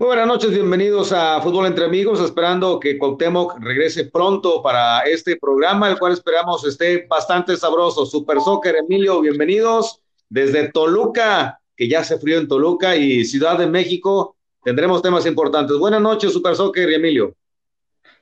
[0.00, 5.36] Muy buenas noches, bienvenidos a Fútbol entre Amigos, esperando que Cuauhtémoc regrese pronto para este
[5.36, 8.06] programa, el cual esperamos esté bastante sabroso.
[8.06, 10.00] Super Soccer, Emilio, bienvenidos
[10.30, 14.36] desde Toluca, que ya se frío en Toluca y Ciudad de México.
[14.64, 15.76] Tendremos temas importantes.
[15.76, 17.36] Buenas noches, Super Soccer Emilio.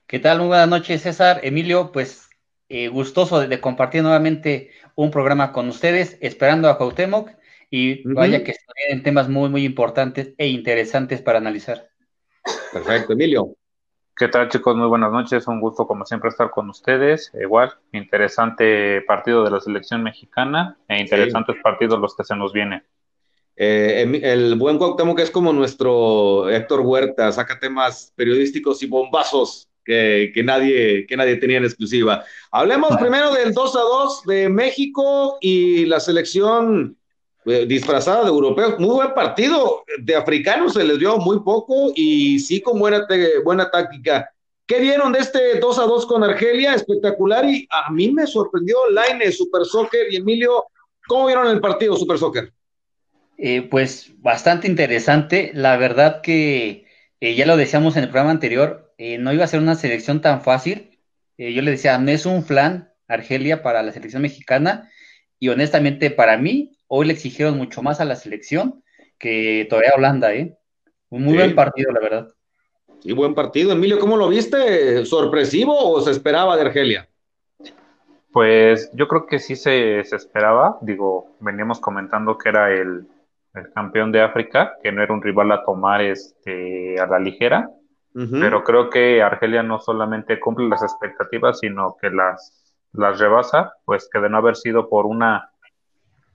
[0.09, 0.39] ¿Qué tal?
[0.39, 1.39] Muy buenas noches, César.
[1.45, 2.29] Emilio, pues
[2.69, 7.38] eh, gustoso de, compartir nuevamente un programa con ustedes, esperando a Cuauhtémoc
[7.71, 11.89] y vaya que se vienen temas muy, muy importantes e interesantes para analizar.
[12.73, 13.55] Perfecto, Emilio.
[14.19, 14.75] ¿Qué tal chicos?
[14.75, 17.31] Muy buenas noches, un gusto como siempre estar con ustedes.
[17.41, 22.83] Igual, interesante partido de la selección mexicana e interesantes partidos los que se nos vienen.
[23.55, 30.33] Eh, el buen Cuauhtémoc es como nuestro Héctor Huerta, saca temas periodísticos y bombazos que,
[30.35, 32.25] que, nadie, que nadie tenía en exclusiva.
[32.51, 36.98] Hablemos primero del 2 a 2 de México y la selección eh,
[37.67, 38.79] disfrazada de europeos.
[38.79, 39.85] Muy buen partido.
[40.01, 43.07] De africanos se les dio muy poco y sí con buena,
[43.45, 44.31] buena táctica.
[44.67, 46.75] ¿Qué vieron de este 2 a 2 con Argelia?
[46.75, 50.67] Espectacular y a mí me sorprendió Laine, Super Soccer y Emilio.
[51.07, 52.53] ¿Cómo vieron el partido Super Soccer?
[53.39, 55.53] Eh, pues bastante interesante.
[55.55, 56.87] La verdad que
[57.21, 60.43] eh, ya lo decíamos en el programa anterior, no iba a ser una selección tan
[60.43, 60.99] fácil.
[61.39, 64.91] yo le decía, no es un plan Argelia para la selección mexicana
[65.39, 68.83] y honestamente para mí hoy le exigieron mucho más a la selección
[69.19, 70.57] que todavía Holanda, ¿eh?
[71.11, 72.29] Un muy buen partido, la verdad.
[73.01, 73.73] Sí, buen partido.
[73.73, 75.05] Emilio, ¿cómo lo viste?
[75.05, 77.09] ¿Sorpresivo o se esperaba de Argelia?
[78.33, 80.79] Pues yo creo que sí se, esperaba.
[80.83, 83.07] Digo, veníamos comentando que era el,
[83.75, 87.71] campeón de África, que no era un rival a tomar este, a la ligera.
[88.13, 94.09] Pero creo que Argelia no solamente cumple las expectativas, sino que las, las rebasa, pues
[94.13, 95.53] que de no haber sido por una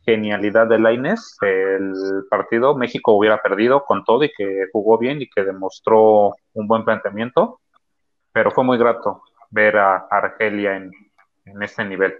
[0.05, 1.93] genialidad de Laines el
[2.29, 6.83] partido, México hubiera perdido con todo y que jugó bien y que demostró un buen
[6.83, 7.61] planteamiento,
[8.31, 10.91] pero fue muy grato ver a Argelia en,
[11.61, 12.15] este nivel.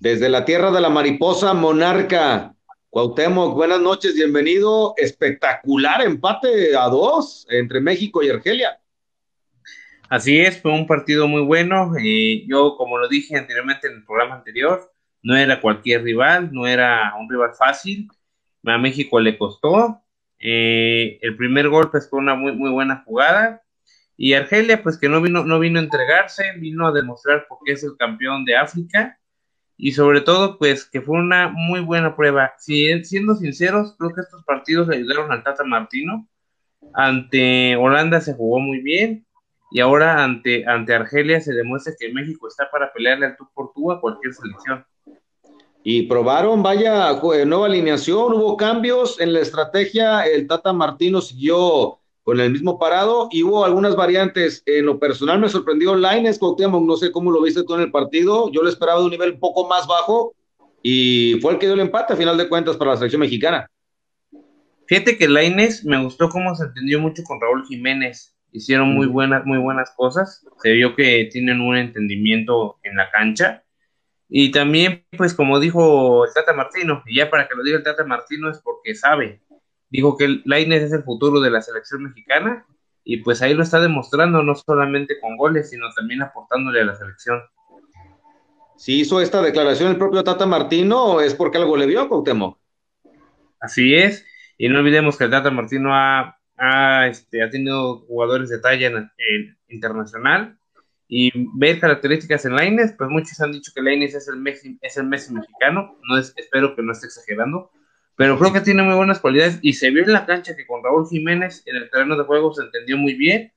[0.00, 2.52] Desde la tierra de la mariposa monarca,
[2.90, 4.94] Cuauhtémoc, buenas noches, bienvenido.
[4.96, 8.80] Espectacular empate a dos entre México y Argelia.
[10.08, 11.92] Así es, fue un partido muy bueno.
[11.98, 14.90] y eh, yo, como lo dije anteriormente en el programa anterior,
[15.22, 18.08] no era cualquier rival, no era un rival fácil.
[18.64, 20.02] A México le costó.
[20.38, 23.62] Eh, el primer golpe fue una muy, muy buena jugada.
[24.16, 27.72] Y Argelia, pues que no vino, no vino a entregarse, vino a demostrar por qué
[27.72, 29.18] es el campeón de África.
[29.76, 32.54] Y sobre todo, pues que fue una muy buena prueba.
[32.58, 36.28] Si, siendo sinceros, creo que estos partidos le ayudaron al Tata Martino.
[36.94, 39.26] Ante Holanda se jugó muy bien.
[39.70, 43.72] Y ahora ante, ante Argelia se demuestra que México está para pelearle al tú por
[43.92, 44.86] a cualquier selección
[45.88, 47.12] y probaron, vaya,
[47.44, 53.28] nueva alineación, hubo cambios en la estrategia, el Tata Martino siguió con el mismo parado
[53.30, 54.64] y hubo algunas variantes.
[54.66, 57.92] En lo personal me sorprendió Lines, Cuauhtémoc, no sé cómo lo viste tú en el
[57.92, 60.34] partido, yo lo esperaba de un nivel un poco más bajo
[60.82, 63.70] y fue el que dio el empate a final de cuentas para la selección mexicana.
[64.88, 68.34] Fíjate que Laines me gustó cómo se entendió mucho con Raúl Jiménez.
[68.50, 70.44] Hicieron muy buenas, muy buenas cosas.
[70.60, 73.62] Se vio que tienen un entendimiento en la cancha
[74.28, 77.84] y también, pues como dijo el Tata Martino, y ya para que lo diga el
[77.84, 79.40] Tata Martino es porque sabe,
[79.88, 82.66] dijo que Lainez es el futuro de la selección mexicana
[83.04, 86.96] y pues ahí lo está demostrando no solamente con goles, sino también aportándole a la
[86.96, 87.40] selección.
[88.76, 92.58] Si hizo esta declaración el propio Tata Martino, es porque algo le vio, Cuauhtémoc.
[93.60, 94.26] Así es,
[94.58, 98.88] y no olvidemos que el Tata Martino ha, ha, este, ha tenido jugadores de talla
[98.88, 100.58] en, internacional
[101.08, 104.96] y ver características en Laines, pues muchos han dicho que Laines es el Messi, es
[104.96, 107.70] el Messi mexicano, no es, espero que no esté exagerando,
[108.16, 110.82] pero creo que tiene muy buenas cualidades y se vio en la cancha que con
[110.82, 113.52] Raúl Jiménez en el terreno de juego se entendió muy bien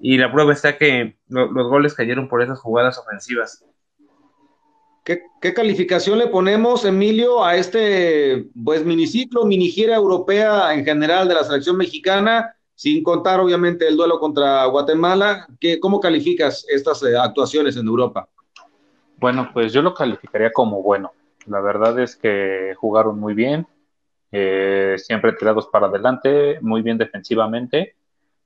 [0.00, 3.64] y la prueba está que los goles cayeron por esas jugadas ofensivas.
[5.04, 11.28] ¿Qué, ¿Qué, calificación le ponemos, Emilio, a este pues miniciclo, mini gira europea en general
[11.28, 12.57] de la selección mexicana?
[12.78, 15.48] Sin contar obviamente el duelo contra Guatemala.
[15.58, 18.28] ¿qué, ¿Cómo calificas estas eh, actuaciones en Europa?
[19.16, 21.10] Bueno, pues yo lo calificaría como bueno.
[21.46, 23.66] La verdad es que jugaron muy bien,
[24.30, 27.96] eh, siempre tirados para adelante, muy bien defensivamente.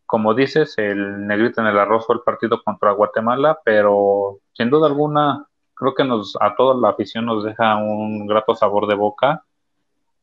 [0.07, 4.87] Como dices, el negrito en el arroz fue el partido contra Guatemala, pero sin duda
[4.87, 9.45] alguna creo que nos a toda la afición nos deja un grato sabor de boca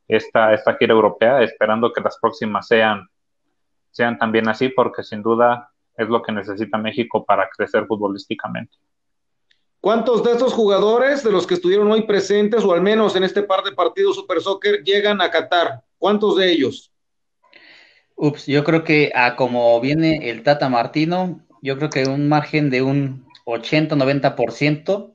[0.07, 3.07] esta, esta gira europea, esperando que las próximas sean
[3.99, 8.77] sean también así, porque sin duda es lo que necesita México para crecer futbolísticamente.
[9.81, 13.43] ¿Cuántos de estos jugadores, de los que estuvieron hoy presentes, o al menos en este
[13.43, 15.83] par de partidos Super Soccer, llegan a Qatar?
[15.97, 16.93] ¿Cuántos de ellos?
[18.15, 22.69] Ups, yo creo que a como viene el Tata Martino, yo creo que un margen
[22.69, 25.13] de un 80-90%.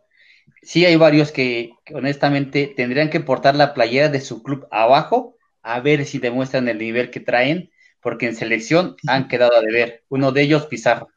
[0.61, 5.81] Sí hay varios que, honestamente tendrían que portar la playera de su club abajo a
[5.81, 7.71] ver si demuestran el nivel que traen,
[8.05, 10.05] porque en selección han quedado a deber.
[10.11, 11.09] Uno de ellos, Pizarro.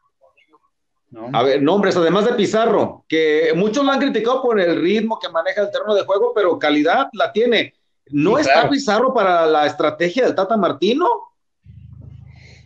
[1.34, 5.28] A ver, nombres, además de Pizarro, que muchos lo han criticado por el ritmo que
[5.28, 7.74] maneja el terreno de juego, pero calidad la tiene.
[8.10, 11.08] ¿No está Pizarro para la estrategia del Tata Martino?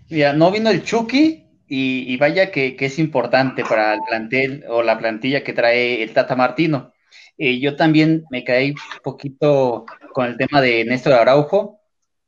[0.07, 4.99] Mira, no vino el Chucky y, vaya que, es importante para el plantel o la
[4.99, 6.93] plantilla que trae el Tata Martino.
[7.39, 11.80] Eh, yo también me caí un poquito con el tema de Néstor Araujo,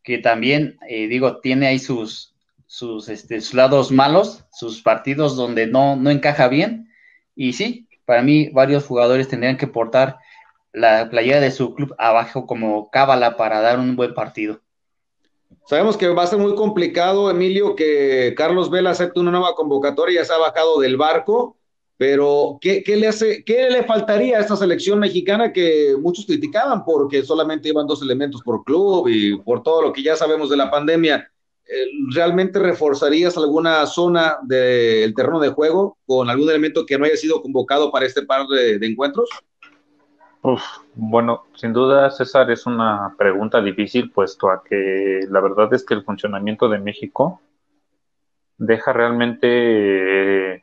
[0.04, 2.36] que también, eh, digo, tiene ahí sus,
[2.68, 6.90] sus, este, sus lados malos, sus partidos donde no, no encaja bien.
[7.36, 10.18] Y sí, para mí varios jugadores tendrían que portar
[10.74, 14.60] la playera de su club abajo como cábala para dar un buen partido.
[15.66, 20.22] Sabemos que va a ser muy complicado, Emilio, que Carlos Vela acepte una nueva convocatoria,
[20.22, 21.58] ya se ha bajado del barco,
[21.98, 27.24] pero ¿qué, le hace, qué le faltaría a esta selección mexicana que muchos criticaban porque
[27.24, 30.72] solamente iban dos elementos por club y por todo lo que ya sabemos de la
[30.72, 31.30] pandemia?
[31.66, 37.16] Eh, ¿Realmente reforzarías alguna zona del terreno de juego con algún elemento que no haya
[37.16, 39.30] sido convocado para este par de encuentros?
[40.96, 45.94] bueno, sin duda, César, es una pregunta difícil, puesto a que la verdad es que
[45.94, 47.40] el funcionamiento de México
[48.58, 50.63] deja realmente eh,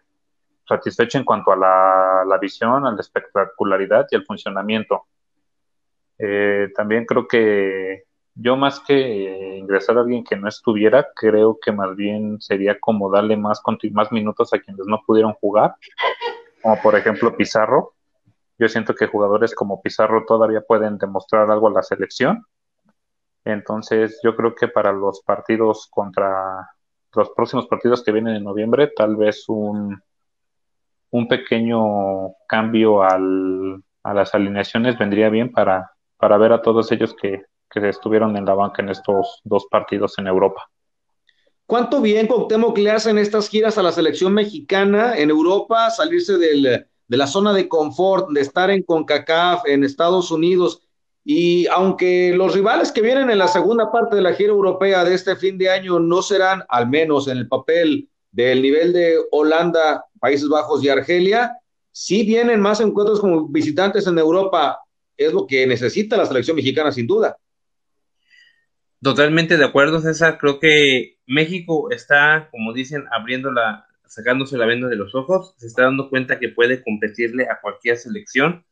[0.70, 5.06] satisfecho en cuanto a la, visión, a la espectacularidad y al funcionamiento.
[6.18, 11.72] Eh, también creo que yo más que ingresar a alguien que no estuviera, creo que
[11.72, 13.60] más bien sería como darle más,
[13.92, 15.74] más minutos a quienes no pudieron jugar,
[16.62, 17.94] como por ejemplo Pizarro,
[18.58, 22.44] yo siento que jugadores como Pizarro todavía pueden demostrar algo a la selección.
[23.42, 26.70] Entonces, yo creo que para los partidos contra
[27.14, 30.02] los próximos partidos que vienen en noviembre, tal vez un,
[31.10, 37.14] un pequeño cambio al, a las alineaciones vendría bien para, para ver a todos ellos
[37.20, 40.70] que, que estuvieron en la banca en estos dos partidos en Europa.
[41.66, 46.86] ¿Cuánto bien Cuauhtémoc le hacen estas giras a la selección mexicana en Europa, salirse del,
[47.10, 50.80] de la zona de confort, de estar en CONCACAF, en Estados Unidos.
[51.24, 55.14] Y aunque los rivales que vienen en la segunda parte de la gira europea de
[55.14, 60.04] este fin de año no serán, al menos en el papel, del nivel de Holanda,
[60.18, 61.56] Países Bajos y Argelia,
[61.92, 64.80] sí vienen más encuentros como visitantes en Europa.
[65.16, 67.36] Es lo que necesita la selección mexicana, sin duda.
[69.02, 70.38] Totalmente de acuerdo, César.
[70.38, 75.66] Creo que México está, como dicen, abriendo la, sacándose la venda de los ojos, se
[75.66, 78.64] está dando cuenta que puede competirle a cualquier selección.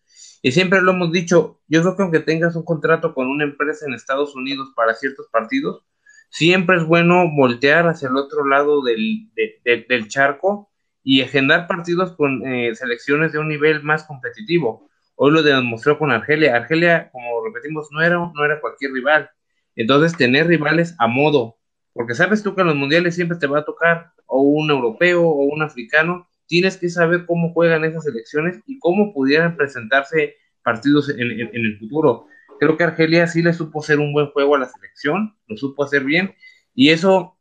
[0.42, 3.86] Y siempre lo hemos dicho, yo creo que aunque tengas un contrato con una empresa
[3.86, 5.82] en Estados Unidos para ciertos partidos,
[6.28, 9.28] siempre es bueno voltear hacia el otro lado del,
[9.64, 10.70] del charco
[11.02, 14.88] y agendar partidos con eh, selecciones de un nivel más competitivo.
[15.14, 16.54] Hoy lo demostró con Argelia.
[16.54, 19.30] Argelia, como repetimos, no era, no era cualquier rival.
[19.74, 21.56] Entonces, tener rivales a modo,
[21.92, 25.22] porque sabes tú que en los mundiales siempre te va a tocar o un europeo
[25.22, 31.08] o un africano, tienes que saber cómo juegan esas elecciones y cómo pudieran presentarse partidos
[31.08, 32.26] en, el futuro.
[32.58, 35.84] Creo que Argelia sí le supo hacer un buen juego a la selección, lo supo
[35.84, 36.34] hacer bien,
[36.74, 37.38] y eso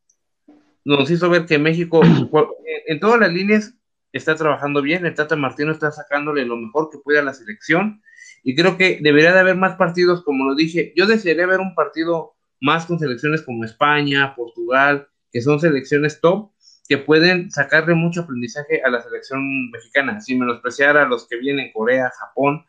[0.86, 2.02] nos hizo ver que México
[2.88, 3.74] en todas las líneas
[4.14, 8.02] está trabajando bien, el Tata Martino está sacándole lo mejor que puede a la selección,
[8.44, 11.76] y creo que debería de haber más partidos, como lo dije, yo desearía ver un
[11.76, 16.52] partido más con selecciones como España, Portugal, que son selecciones top,
[16.88, 21.72] que pueden sacarle mucho aprendizaje a la selección mexicana, sin menospreciar a los que vienen
[21.74, 22.66] Corea, Japón.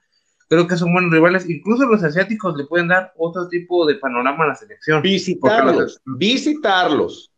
[0.48, 1.48] Creo que son buenos rivales.
[1.48, 5.02] Incluso los asiáticos le pueden dar otro tipo de panorama a la selección.
[5.02, 7.30] Visitarlos, visitarlos.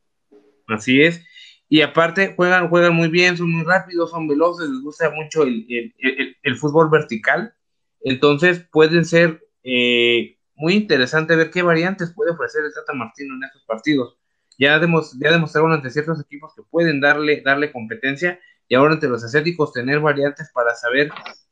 [0.68, 1.24] Así es.
[1.68, 6.56] Y aparte juegan, juegan muy bien, son muy rápidos, son veloces, les gusta mucho el,
[6.56, 7.54] fútbol vertical.
[8.02, 13.44] Entonces pueden ser eh, muy interesante ver qué variantes puede ofrecer el Tata Martino en
[13.44, 14.16] estos partidos
[14.60, 18.38] ya, ya demostraron ante ciertos equipos que pueden darle, darle competencia
[18.68, 21.10] y ahora ante los asiáticos tener variantes para saber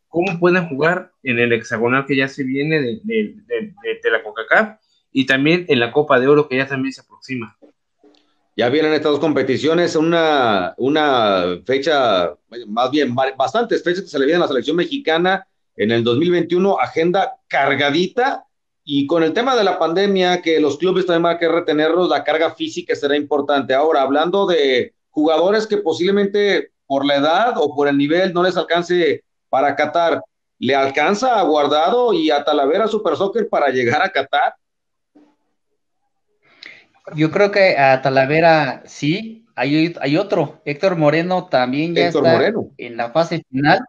[0.08, 4.80] cómo pueden jugar en el hexagonal que ya se viene de, de, la CONCACAF
[5.12, 7.56] y también en la Copa de Oro que ya también se aproxima.
[8.56, 12.34] Ya vienen estas dos competiciones, una, una fecha,
[12.66, 15.46] más bien, bastantes fechas que se le vienen a la selección mexicana
[15.76, 18.44] en el 2021, agenda cargadita
[18.82, 22.08] y con el tema de la pandemia, que los clubes también van a querer retenerlos,
[22.08, 23.74] la carga física será importante.
[23.74, 28.56] Ahora, hablando de jugadores que posiblemente por la edad o por el nivel no les
[28.56, 30.22] alcance para Qatar,
[30.58, 34.54] ¿le alcanza a Guardado y a Talavera Super Soccer para llegar a Qatar?
[37.14, 40.60] Yo creo que a Talavera sí, hay, hay otro.
[40.64, 43.80] Héctor Moreno también ya está en la fase final.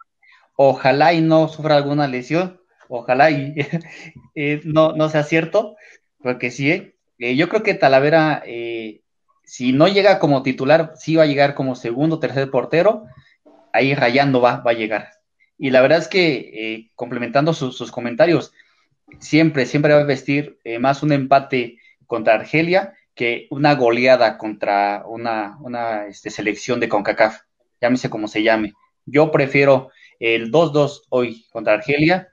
[0.55, 2.59] Ojalá y no sufra alguna lesión.
[2.89, 3.53] Ojalá y
[4.35, 5.75] eh, no, no sea cierto,
[6.21, 9.01] porque sí, eh, yo creo que Talavera, eh,
[9.43, 13.05] si no llega como titular, sí va a llegar como segundo, tercer portero,
[13.73, 15.11] ahí rayando va, va a llegar.
[15.59, 18.53] Y la verdad es que, complementando sus comentarios,
[19.19, 25.57] siempre, siempre va a vestir más un empate contra Argelia que una goleada contra una,
[25.59, 27.41] una este, selección de CONCACAF,
[27.81, 28.73] llámese como se llame.
[29.05, 32.29] Yo prefiero el 2-2 hoy contra Argelia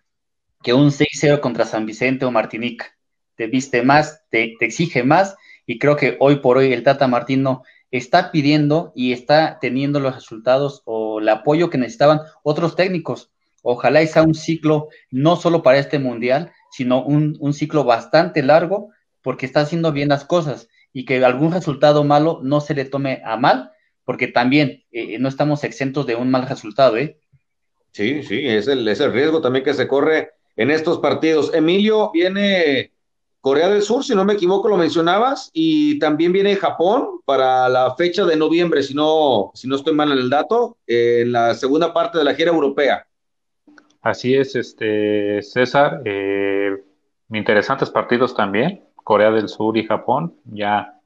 [0.62, 2.97] que un 6-0 contra San Vicente o Martinica.
[3.35, 7.64] Te viste más, te, exige más, y creo que hoy por hoy el Tata Martino
[7.96, 13.30] está pidiendo y está teniendo los resultados o el apoyo que necesitaban otros técnicos.
[13.62, 18.90] Ojalá sea un ciclo no solo para este mundial, sino un, un ciclo bastante largo,
[19.22, 23.22] porque está haciendo bien las cosas y que algún resultado malo no se le tome
[23.24, 23.72] a mal,
[24.04, 27.18] porque también eh, no estamos exentos de un mal resultado, ¿eh?
[27.92, 31.52] Sí, sí, es el, es el riesgo también que se corre en estos partidos.
[31.54, 32.92] Emilio, viene
[33.46, 37.94] Corea del Sur, si no me equivoco, lo mencionabas, y también viene Japón para la
[37.94, 41.94] fecha de noviembre, si no, si no estoy mal en el dato, en la segunda
[41.94, 43.06] parte de la gira europea.
[44.02, 46.02] Así es, este César.
[46.04, 46.72] Eh,
[47.30, 48.84] interesantes partidos también.
[48.96, 50.98] Corea del Sur y Japón, ya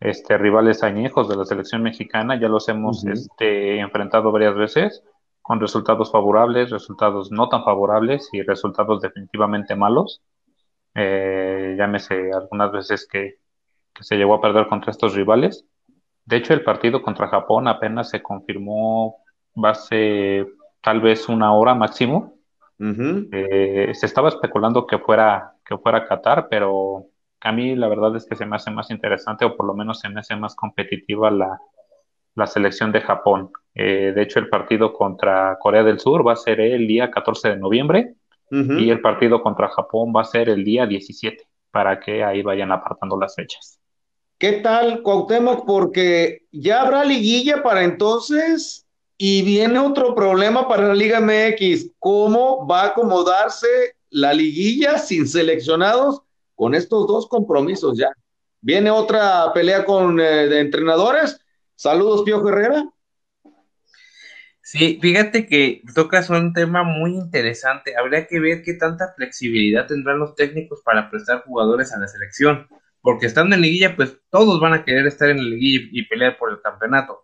[0.00, 5.04] este, rivales añejos de la selección mexicana, ya los hemos este, enfrentado varias veces,
[5.42, 10.22] con resultados favorables, resultados no tan favorables y resultados definitivamente malos.
[10.94, 13.40] Eh, llámese algunas veces que,
[14.00, 15.66] se llegó a perder contra estos rivales.
[16.24, 19.18] De hecho, el partido contra Japón apenas se confirmó
[19.62, 20.46] hace
[20.80, 22.34] tal vez una hora máximo.
[22.78, 27.06] Eh, se estaba especulando que fuera, que fuera Qatar, pero
[27.40, 30.00] a mí la verdad es que se me hace más interesante o por lo menos
[30.00, 33.52] se me hace más competitiva la, selección de Japón.
[33.74, 37.50] Eh, de hecho, el partido contra Corea del Sur va a ser el día 14
[37.50, 38.16] de noviembre
[38.54, 42.70] y el partido contra Japón va a ser el día 17 para que ahí vayan
[42.70, 43.80] apartando las fechas.
[44.36, 45.64] ¿Qué tal, Cuauhtémoc?
[45.64, 51.92] Porque ya habrá liguilla para entonces y viene otro problema para la Liga MX.
[51.98, 53.68] ¿Cómo va a acomodarse
[54.12, 56.22] la liguilla sin seleccionados
[56.54, 58.10] con estos dos compromisos ya.
[58.60, 61.40] Viene otra pelea con eh, de entrenadores.
[61.74, 62.88] Saludos, Pío Herrera.
[64.72, 67.94] Sí, fíjate que tocas un tema muy interesante.
[67.94, 72.66] Habría que ver qué tanta flexibilidad tendrán los técnicos para prestar jugadores a la selección.
[73.02, 76.06] Porque estando en liguilla, pues todos van a querer estar en la liguilla y, y
[76.06, 77.20] pelear por el campeonato.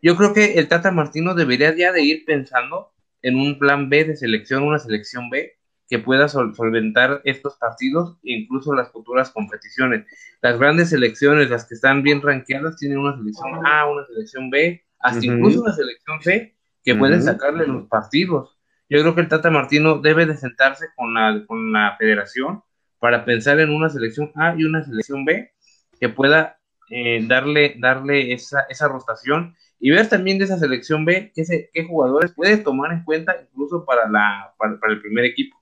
[0.00, 2.92] Yo creo que el Tata Martino debería ya de ir pensando
[3.22, 5.58] en un plan B de selección, una selección B,
[5.88, 10.06] que pueda solventar estos partidos e incluso las futuras competiciones.
[10.42, 14.84] Las grandes selecciones, las que están bien rankeadas, tienen una selección A, una selección B,
[15.00, 16.57] hasta incluso una selección C,
[16.88, 18.56] que pueden sacarle los partidos.
[18.88, 22.62] Yo creo que el Tata Martino debe de sentarse con la, con la federación
[22.98, 25.52] para pensar en una selección A y una selección B
[26.00, 31.30] que pueda eh, darle, darle esa, esa rotación y ver también de esa selección B
[31.34, 35.58] qué, qué jugadores puede tomar en cuenta incluso para, la, para el primer equipo.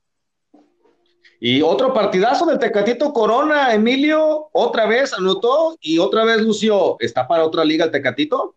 [1.40, 6.97] Y otro partidazo de Tecatito Corona, Emilio, otra vez anotó y otra vez lució.
[7.00, 8.54] ¿Está para otra liga el Tecatito?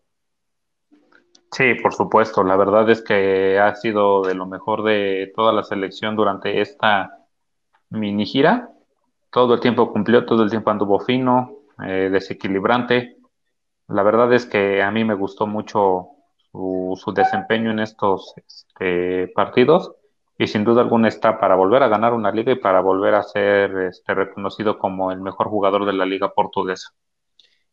[1.52, 2.44] Sí, por supuesto.
[2.44, 7.26] La verdad es que ha sido de lo mejor de toda la selección durante esta
[7.90, 8.70] mini gira.
[9.30, 13.16] Todo el tiempo cumplió, todo el tiempo anduvo fino, eh, desequilibrante.
[13.88, 16.10] La verdad es que a mí me gustó mucho
[16.52, 19.92] su, desempeño en estos este, partidos
[20.38, 23.22] y sin duda alguna está para volver a ganar una liga y para volver a
[23.22, 26.90] ser este, reconocido como el mejor jugador de la liga portuguesa.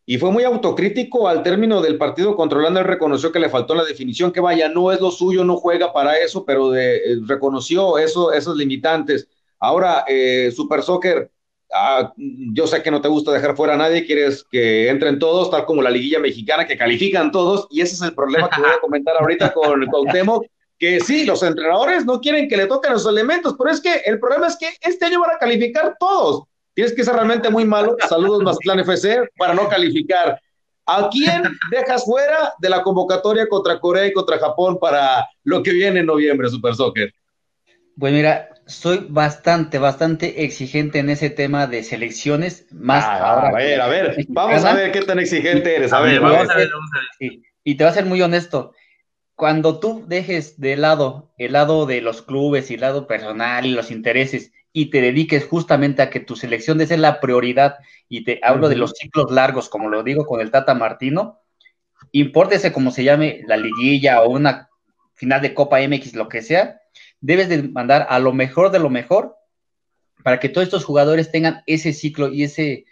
[0.09, 3.83] Y fue muy autocrítico al término del partido controlando, él reconoció que le faltó la
[3.83, 7.97] definición, que vaya, no es lo suyo, no juega para eso, pero de, eh, reconoció
[7.97, 9.27] eso, esos limitantes.
[9.59, 11.29] Ahora, eh, Super Soccer,
[11.73, 15.51] ah, yo sé que no te gusta dejar fuera a nadie, quieres que entren todos,
[15.51, 18.71] tal como la liguilla mexicana, que califican todos, y ese es el problema que voy
[18.71, 20.45] a comentar ahorita con Cuauhtémoc,
[20.79, 24.21] que sí, los entrenadores no quieren que le toquen los elementos, pero es que el
[24.21, 26.45] problema es que este año van a calificar todos.
[26.77, 27.97] Tienes que ser realmente muy malo.
[28.07, 30.39] Saludos, Mazatlán FC, para no calificar.
[30.85, 31.41] ¿A quién
[31.71, 36.05] dejas fuera de la convocatoria contra Corea y contra Japón para lo que viene en
[36.05, 37.11] noviembre, Super Soccer?
[37.97, 42.67] Pues mira, soy bastante, bastante exigente en ese tema de selecciones.
[42.69, 45.91] Más ah, a ver, a ver, vamos a ver qué tan exigente eres.
[45.91, 47.39] A, ver, vamos a ver, vamos a ver.
[47.63, 48.71] y te voy a ser muy honesto
[49.33, 53.71] cuando tú dejes de lado el lado de los clubes y el lado personal y
[53.71, 58.23] los intereses y te dediques justamente a que tu selección de ser la prioridad, y
[58.23, 61.39] te hablo de los ciclos largos, como lo digo con el Tata Martino,
[62.11, 64.69] importese como se llame la liguilla o una
[65.15, 66.79] final de Copa MX, lo que sea,
[67.21, 69.35] debes de mandar a lo mejor de lo mejor
[70.21, 72.85] para que todos estos jugadores tengan ese ciclo y ese,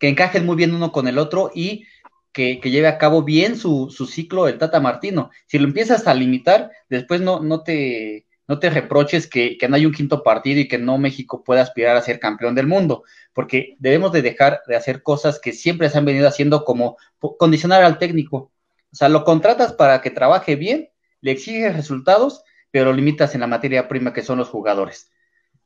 [0.00, 1.86] que encajen muy bien uno con el otro y
[2.32, 5.30] que, lleve a cabo bien su, ciclo el Tata Martino.
[5.46, 9.76] Si lo empiezas a limitar, después no, no, te, no te reproches que, que no
[9.76, 13.04] hay un quinto partido y que no México pueda aspirar a ser campeón del mundo,
[13.32, 16.96] porque debemos de dejar de hacer cosas que siempre se han venido haciendo como
[17.38, 18.50] condicionar al técnico.
[18.92, 20.90] O sea, lo contratas para que trabaje bien,
[21.20, 22.42] le exiges resultados,
[22.72, 25.12] pero lo limitas en la materia prima que son los jugadores.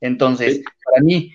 [0.02, 1.32] Entonces, para mí,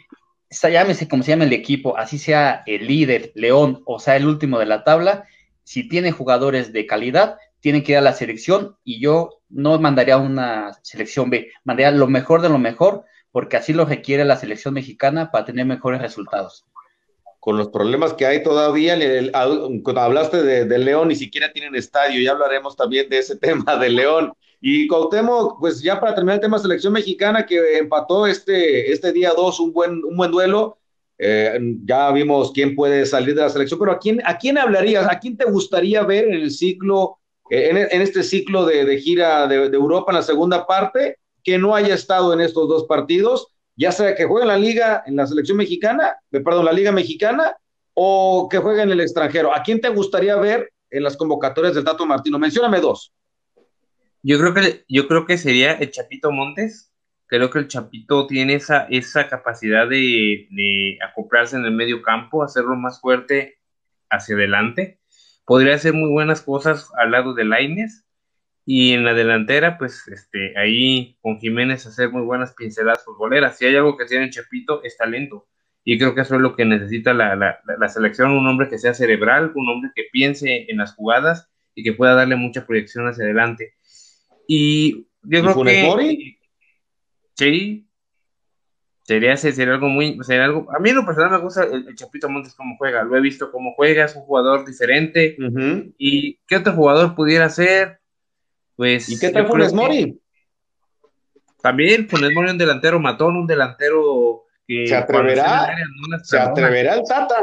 [0.51, 4.59] llámese como se llama el equipo, así sea el líder, León, o sea el último
[4.59, 5.25] de la tabla,
[5.63, 10.17] si tiene jugadores de calidad, tiene que ir a la selección y yo no mandaría
[10.17, 14.73] una selección B, mandaría lo mejor de lo mejor, porque así lo requiere la selección
[14.73, 16.65] mexicana para tener mejores resultados.
[17.39, 18.97] Con los problemas que hay todavía,
[19.83, 23.77] cuando hablaste de, de León, ni siquiera tienen estadio, ya hablaremos también de ese tema
[23.77, 24.33] de León.
[24.61, 29.31] Y Cuauhtémoc, pues ya para terminar el tema selección mexicana, que empató este, este día
[29.35, 30.77] 2 un buen, un buen duelo.
[31.17, 35.07] Eh, ya vimos quién puede salir de la selección, pero ¿a quién, a quién hablarías?
[35.09, 37.18] ¿A quién te gustaría ver en el ciclo,
[37.49, 42.33] en, este ciclo de, gira de, Europa en la segunda parte, que no haya estado
[42.33, 46.17] en estos dos partidos, ya sea que juegue en la liga, en la selección mexicana,
[46.31, 47.55] eh, perdón, la liga mexicana,
[47.93, 49.53] o que juegue en el extranjero?
[49.53, 52.39] ¿A quién te gustaría ver en las convocatorias del Tato Martino?
[52.39, 53.13] Mencióname dos.
[54.21, 56.91] Yo creo que, yo creo que sería el Chapito Montes.
[57.27, 62.43] Creo que el Chapito tiene esa, esa capacidad de, de acoplarse en el medio campo,
[62.43, 63.59] hacerlo más fuerte
[64.09, 64.98] hacia adelante.
[65.49, 68.05] Podría hacer muy buenas cosas al lado de Laines.
[68.65, 73.57] Y en la delantera, pues este, ahí con Jiménez hacer muy buenas pinceladas futboleras.
[73.57, 75.47] Si hay algo que tiene Chapito, es talento.
[75.83, 78.77] Y creo que eso es lo que necesita la, la, la selección, un hombre que
[78.77, 83.07] sea cerebral, un hombre que piense en las jugadas y que pueda darle mucha proyección
[83.07, 83.73] hacia adelante
[84.51, 86.37] y yo creo que.
[87.35, 87.87] Sí.
[89.09, 90.19] Sería, sería algo muy.
[90.21, 93.03] Sería algo, a mí en lo personal me gusta el, Chapito Montes como juega.
[93.03, 95.35] Lo he visto como juega, es un jugador diferente.
[95.97, 98.01] ¿Y qué otro jugador pudiera ser?
[98.75, 99.09] Pues.
[99.09, 100.21] ¿Y qué tal Funes Mori?
[101.59, 104.85] También Funes Mori, un delantero matón, un delantero que.
[104.85, 105.75] Se atreverá.
[106.21, 107.41] se atreverá el Tata.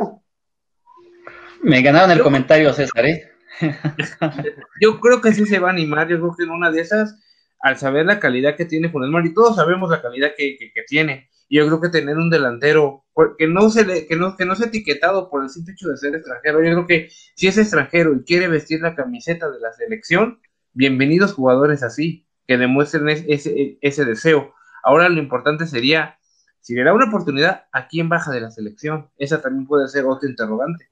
[1.63, 3.29] Me ganaron el comentario, César, ¿eh?
[4.81, 7.19] yo creo que sí se va a animar, yo creo que en una de esas,
[7.59, 11.59] al saber la calidad que tiene Funes Mori, todos sabemos la calidad que, tiene, y
[11.59, 13.05] yo creo que tener un delantero
[13.39, 15.97] que no se le, que no, que no sea etiquetado por el simple hecho de
[15.97, 19.73] ser extranjero, yo creo que si es extranjero y quiere vestir la camiseta de la
[19.73, 20.41] selección,
[20.73, 24.55] bienvenidos jugadores así, que demuestren ese, ese deseo.
[24.83, 26.19] Ahora lo importante sería,
[26.61, 29.09] si le da una oportunidad, ¿a quién baja de la selección?
[29.17, 30.87] Esa también puede ser otro interrogante.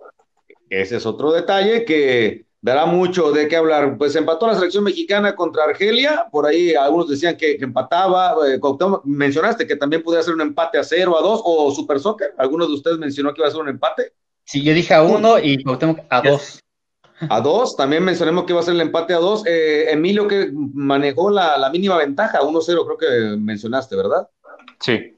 [0.70, 3.98] Ese es otro detalle que dará mucho de qué hablar.
[3.98, 8.58] Pues empató la selección mexicana contra Argelia, por ahí algunos decían que, empataba, eh,
[9.04, 12.68] mencionaste que también pudiera ser un empate a cero, a dos, o Super Soccer, algunos
[12.68, 14.14] de ustedes mencionó que iba a ser un empate.
[14.44, 15.62] Sí, yo dije a uno y
[16.08, 16.58] a dos.
[17.28, 19.44] A dos, también mencionemos que iba a ser el empate a dos.
[19.46, 24.26] Eh, Emilio que manejó la, mínima ventaja, 1-0 creo que mencionaste, ¿verdad?
[24.80, 25.14] Sí.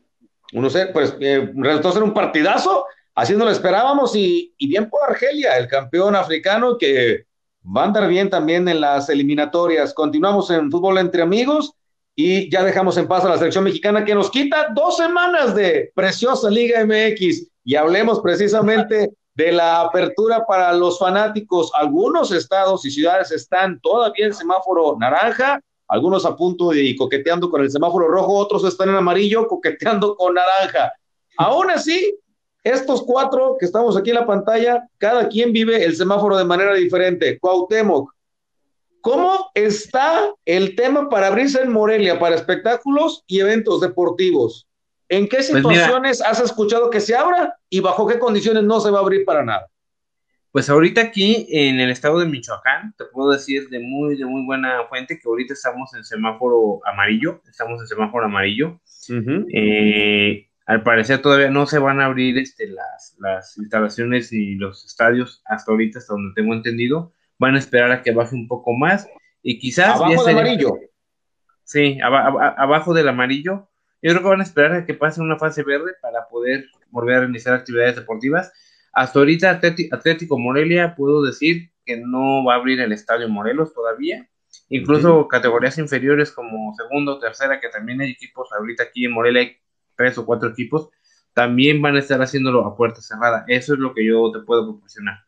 [0.51, 5.09] 1-0, pues eh, resultó ser un partidazo, así no lo esperábamos y, y bien por
[5.09, 7.26] Argelia, el campeón africano que
[7.67, 9.93] va a andar bien también en las eliminatorias.
[9.95, 11.73] Continuamos en fútbol entre amigos
[12.15, 15.91] y ya dejamos en paz a la selección mexicana que nos quita dos semanas de
[15.95, 21.71] preciosa Liga MX y hablemos precisamente de la apertura para los fanáticos.
[21.75, 27.61] Algunos estados y ciudades están todavía en semáforo naranja, algunos a punto de coqueteando con
[27.61, 30.93] el semáforo rojo, otros están en amarillo coqueteando con naranja.
[31.37, 32.19] Aún así,
[32.67, 36.75] estos cuatro que estamos aquí en la pantalla, cada quien vive el semáforo de manera
[36.75, 37.39] diferente.
[37.39, 38.13] Cuauhtémoc,
[39.01, 44.67] ¿cómo está el tema para abrirse en Morelia para espectáculos y eventos deportivos?
[45.09, 48.91] ¿En qué pues situaciones has escuchado que se abra y bajo qué condiciones no se
[48.91, 49.69] va a abrir para nada?
[50.51, 54.45] Pues ahorita aquí en el estado de Michoacán, te puedo decir de muy, de muy
[54.45, 58.81] buena fuente que ahorita estamos en semáforo amarillo, estamos en semáforo amarillo.
[59.55, 64.85] eh, al parecer todavía no se van a abrir este, las, las instalaciones y los
[64.85, 67.13] estadios hasta ahorita, hasta donde tengo entendido.
[67.39, 69.09] Van a esperar a que baje un poco más
[69.43, 69.95] y quizás...
[69.97, 70.77] Abajo del amarillo.
[71.63, 73.69] Sí, abajo del amarillo.
[74.03, 77.23] Yo creo que van a esperar a que pase una fase verde para poder volver
[77.23, 78.53] a iniciar actividades deportivas.
[78.93, 79.61] Hasta ahorita
[79.93, 84.29] Atlético Morelia puedo decir que no va a abrir el Estadio Morelos todavía.
[84.69, 89.57] Incluso categorías inferiores como segundo o tercera, que también hay equipos ahorita aquí en Morelia
[89.97, 90.89] tres o cuatro equipos,
[91.33, 93.45] también van a estar haciéndolo a puerta cerrada.
[93.49, 95.19] Eso es lo que yo te puedo proporcionar.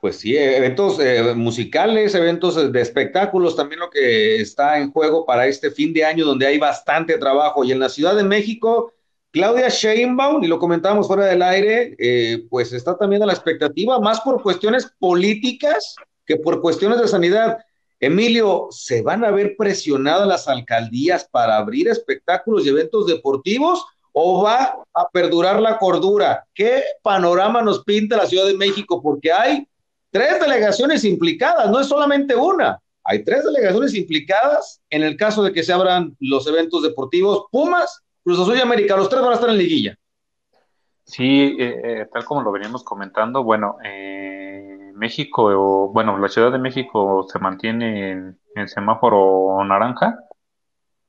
[0.00, 5.46] Pues sí, eventos eh, musicales, eventos de espectáculos, también lo que está en juego para
[5.46, 7.64] este fin de año donde hay bastante trabajo.
[7.64, 8.92] Y en la Ciudad de México,
[9.32, 13.98] Claudia Sheinbaum, y lo comentábamos fuera del aire, eh, pues está también a la expectativa,
[13.98, 17.58] más por cuestiones políticas que por cuestiones de sanidad.
[17.98, 23.84] Emilio, ¿se van a ver presionadas las alcaldías para abrir espectáculos y eventos deportivos?
[24.18, 26.46] o va a perdurar la cordura?
[26.54, 29.02] ¿Qué panorama nos pinta la Ciudad de México?
[29.02, 29.68] Porque hay
[30.10, 32.80] tres delegaciones implicadas, no es solamente una.
[33.04, 37.44] Hay tres delegaciones implicadas en el caso de que se abran los eventos deportivos.
[37.52, 39.98] Pumas, Cruz Azul y América, los tres van a estar en liguilla.
[41.04, 46.58] Sí, eh, eh, tal como lo veníamos comentando, bueno, eh, México, bueno, la Ciudad de
[46.58, 50.18] México se mantiene en semáforo naranja,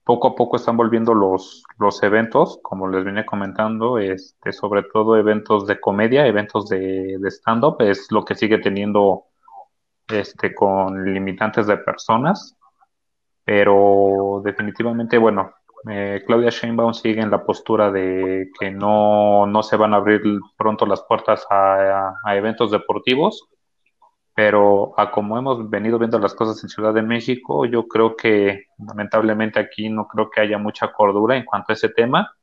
[0.08, 5.17] poco a poco están volviendo los, los eventos, como les vine comentando, este, sobre todo
[5.17, 9.26] eventos de comedia, eventos de, stand-up, es lo que sigue teniendo
[10.08, 12.56] este, con limitantes de personas,
[13.43, 15.52] pero definitivamente, bueno,
[15.89, 20.21] eh, Claudia Sheinbaum sigue en la postura de que no, no se van a abrir
[20.58, 23.50] pronto las puertas a eventos deportivos,
[24.38, 28.65] pero a como hemos venido viendo las cosas en Ciudad de México, yo creo que
[28.78, 32.36] lamentablemente aquí no creo que haya mucha cordura en cuanto a ese tema.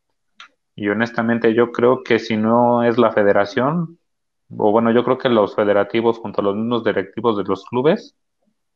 [0.74, 4.00] Y honestamente yo creo que si no es la federación,
[4.58, 8.16] o bueno, yo creo que los federativos junto a los mismos directivos de los clubes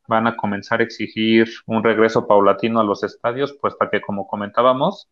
[0.06, 5.08] van a comenzar a exigir un regreso paulatino a los estadios, puesto que como comentábamos,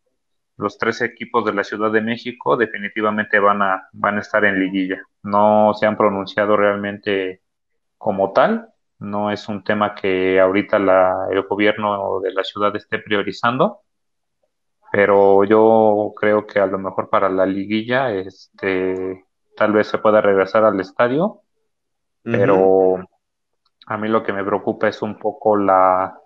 [0.55, 4.61] los tres equipos de la Ciudad de México definitivamente van a, van a estar en
[4.61, 5.01] liguilla.
[5.23, 7.41] No se han pronunciado realmente
[7.97, 8.69] como tal.
[8.99, 13.81] No es un tema que ahorita la, el gobierno de la ciudad esté priorizando,
[14.91, 20.21] pero yo creo que a lo mejor para la liguilla, este, tal vez se pueda
[20.21, 21.41] regresar al estadio,
[22.23, 22.97] pero
[23.85, 26.17] a mí lo que me preocupa es un poco la...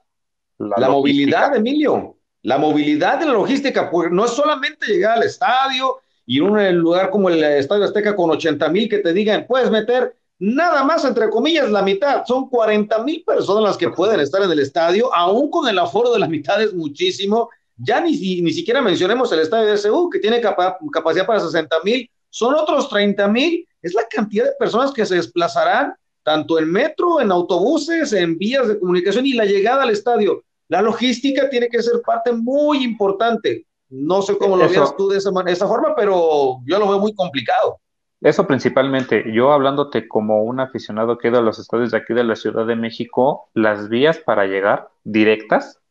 [0.57, 6.01] La, movilidad, Emilio, la movilidad de la logística, pues no es solamente llegar al estadio
[6.25, 9.71] y en un lugar como el Estadio Azteca con 80 mil que te digan, puedes
[9.71, 12.25] meter nada más, entre comillas, la mitad.
[12.25, 16.11] Son 40 mil personas las que pueden estar en el estadio, aún con el aforo
[16.11, 17.49] de la mitad es muchísimo.
[17.77, 22.09] Ya ni, ni siquiera mencionemos el estadio de SU, que tiene capacidad para 60 mil.
[22.31, 23.67] Son otros 30 mil.
[23.83, 28.67] Es la cantidad de personas que se desplazarán tanto en metro, en autobuses, en vías
[28.67, 30.43] de comunicación y la llegada al estadio.
[30.69, 33.67] La logística tiene que ser parte muy importante.
[33.89, 36.99] No sé cómo lo veas tú de esa, de esa forma, pero yo lo veo
[36.99, 37.79] muy complicado.
[38.21, 42.23] Eso principalmente, yo hablándote como un aficionado que ido a los estadios de aquí de
[42.23, 45.81] la Ciudad de México, las vías para llegar directas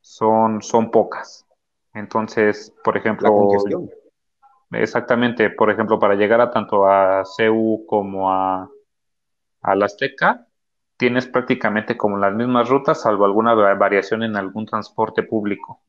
[0.00, 1.46] son, son pocas.
[1.94, 3.30] Entonces, por ejemplo,
[4.72, 8.68] exactamente, por ejemplo, para llegar a tanto a CEU como a,
[9.62, 10.48] a la Azteca,
[10.96, 15.82] tienes prácticamente como las mismas rutas, salvo alguna variación en algún transporte público.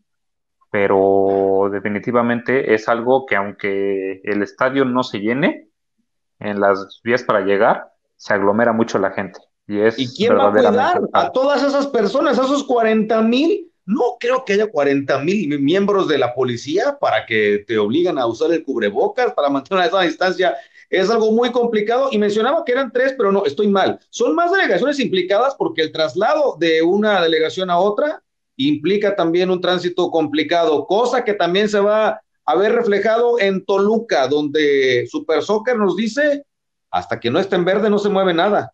[0.70, 5.67] Pero definitivamente es algo que aunque el estadio no se llene,
[6.40, 9.40] en las vías para llegar, se aglomera mucho la gente.
[9.68, 13.72] ¿Y, es ¿Y quién va a cuidar a todas esas personas, a esos 40 mil?
[13.86, 18.26] No creo que haya 40 mil miembros de la policía para que te obligan a
[18.26, 20.56] usar el cubrebocas para mantener esa distancia.
[20.90, 24.00] Es algo muy complicado y mencionaba que eran tres, pero no, estoy mal.
[24.10, 28.24] Son más delegaciones implicadas porque el traslado de una delegación a otra
[28.58, 35.06] implica también un tránsito complicado, cosa que también se va haber reflejado en Toluca, donde
[35.12, 36.46] Super Soccer nos dice,
[36.90, 38.72] hasta que no esté en verde no se mueve nada.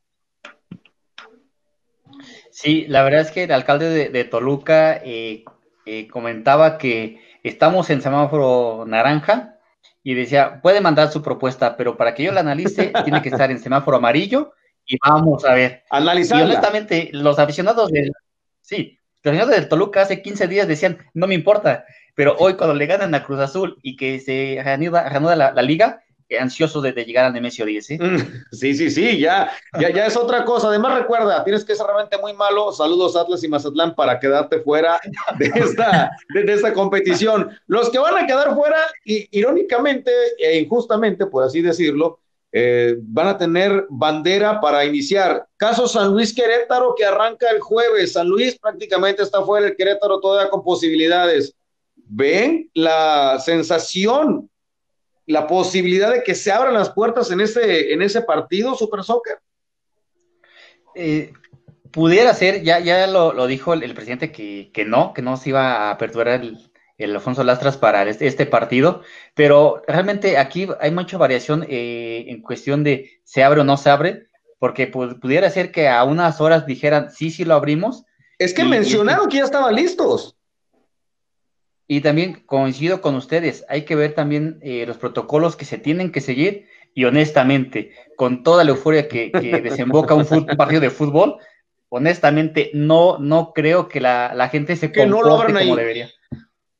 [2.51, 5.43] Sí, la verdad es que el alcalde de, Toluca eh,
[5.87, 9.57] eh, comentaba que estamos en semáforo naranja
[10.03, 13.49] y decía, puede mandar su propuesta, pero para que yo la analice tiene que estar
[13.49, 14.53] en semáforo amarillo
[14.85, 15.83] y vamos a ver.
[15.89, 16.39] Analizar.
[16.39, 18.11] Y honestamente, los aficionados del,
[18.61, 22.75] sí, los aficionados del Toluca hace 15 días decían, no me importa, pero hoy cuando
[22.75, 26.03] le ganan a Cruz Azul y que se reanuda, la, liga,
[26.39, 27.91] ansioso de, llegar al Nemesio 10.
[27.91, 27.99] ¿eh?
[27.99, 28.17] Mm,
[28.51, 30.67] sí, sí, sí, ya, ya, ya es otra cosa.
[30.67, 32.71] Además, recuerda, tienes que ser realmente muy malo.
[32.71, 34.99] Saludos Atlas y Mazatlán para quedarte fuera
[35.37, 37.49] de esta, de, esta competición.
[37.67, 42.19] Los que van a quedar fuera, irónicamente e injustamente, por así decirlo,
[42.55, 45.47] eh, van a tener bandera para iniciar.
[45.57, 48.13] Caso San Luis Querétaro que arranca el jueves.
[48.13, 51.55] San Luis prácticamente está fuera, el Querétaro todavía con posibilidades
[52.15, 54.49] ven la sensación,
[55.25, 59.39] la posibilidad de que se abran las puertas en ese, en ese partido, Super Soccer?
[60.95, 61.33] Eh,
[61.91, 65.91] pudiera ser, ya, ya lo, dijo el, presidente que, no, que no se iba a
[65.91, 66.41] aperturar
[66.97, 69.01] el Alfonso Lastras para este, este, partido,
[69.33, 73.89] pero realmente aquí hay mucha variación eh, en cuestión de se abre o no se
[73.89, 74.27] abre,
[74.59, 78.05] porque pues, pudiera ser que a unas horas dijeran sí, sí lo abrimos.
[78.37, 80.37] Es que mencionaron que ya estaban listos.
[81.87, 86.11] Y también coincido con ustedes, hay que ver también eh, los protocolos que se tienen
[86.11, 89.31] que seguir y honestamente, con toda la euforia que,
[89.63, 90.25] desemboca un,
[90.57, 91.37] partido de fútbol,
[91.89, 96.09] honestamente no, no creo que la, gente se comporte no lo abran como debería.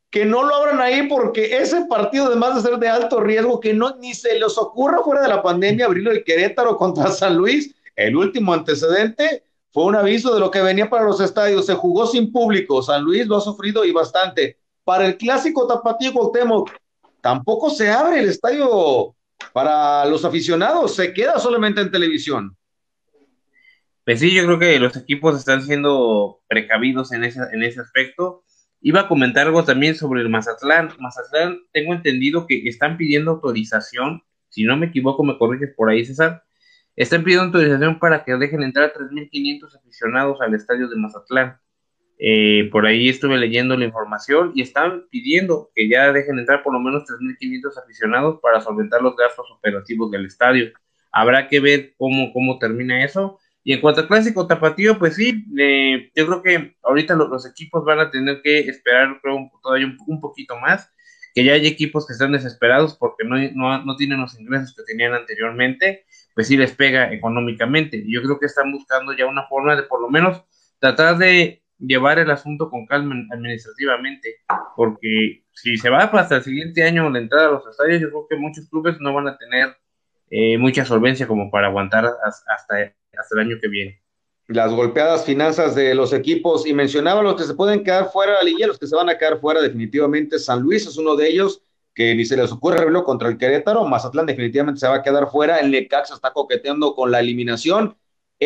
[0.10, 3.74] Que no lo abran ahí porque ese partido, además de ser de alto riesgo, que
[3.74, 7.74] no ni se les ocurra fuera de la pandemia abrirlo el Querétaro contra San Luis,
[7.96, 11.66] el último antecedente fue un aviso de lo que venía para los estadios.
[11.66, 12.84] Se jugó sin público.
[12.84, 14.60] San Luis lo ha sufrido y bastante.
[14.84, 16.72] Para el clásico Tapatío Cuauhtémoc,
[17.22, 19.16] tampoco se abre el estadio
[19.54, 22.58] para los aficionados, se queda solamente en televisión.
[24.06, 28.44] Pues sí, yo creo que los equipos están siendo precavidos en ese, en ese aspecto.
[28.82, 30.90] Iba a comentar algo también sobre el Mazatlán.
[31.00, 36.04] Mazatlán, tengo entendido que están pidiendo autorización, si no me equivoco, me corriges por ahí,
[36.04, 36.44] César.
[36.98, 41.58] Están pidiendo autorización para que dejen entrar a 3.500 aficionados al estadio de Mazatlán.
[42.20, 46.74] Eh, por ahí estuve leyendo la información y están pidiendo que ya dejen entrar por
[46.74, 50.72] lo menos 3.500 aficionados para solventar los gastos operativos del estadio.
[51.12, 53.40] Habrá que ver cómo, cómo termina eso.
[53.64, 57.86] Y en cuanto al clásico tapatío, pues sí, eh, yo creo que ahorita los, equipos
[57.86, 60.92] van a tener que esperar, creo, todavía un, poquito más,
[61.34, 64.84] que ya hay equipos que están desesperados porque no, no, no tienen los ingresos que
[64.84, 68.04] tenían anteriormente, pues sí les pega económicamente.
[68.06, 70.44] Yo creo que están buscando ya una forma de por lo menos
[70.80, 74.38] tratar de llevar el asunto con calma administrativamente,
[74.76, 78.28] porque si se va hasta el siguiente año la entrada a los estadios, yo creo
[78.30, 79.76] que muchos clubes no van a tener
[80.30, 84.02] eh, mucha solvencia como para aguantar hasta, hasta el año que viene.
[84.48, 88.38] Las golpeadas finanzas de los equipos, y mencionaba los que se pueden quedar fuera de
[88.40, 91.30] la liga, los que se van a quedar fuera definitivamente, San Luis es uno de
[91.30, 91.62] ellos,
[91.94, 95.30] que ni se les ocurre verlo contra el Querétaro, Mazatlán definitivamente se va a quedar
[95.30, 97.96] fuera, el Necaxa está coqueteando con la eliminación,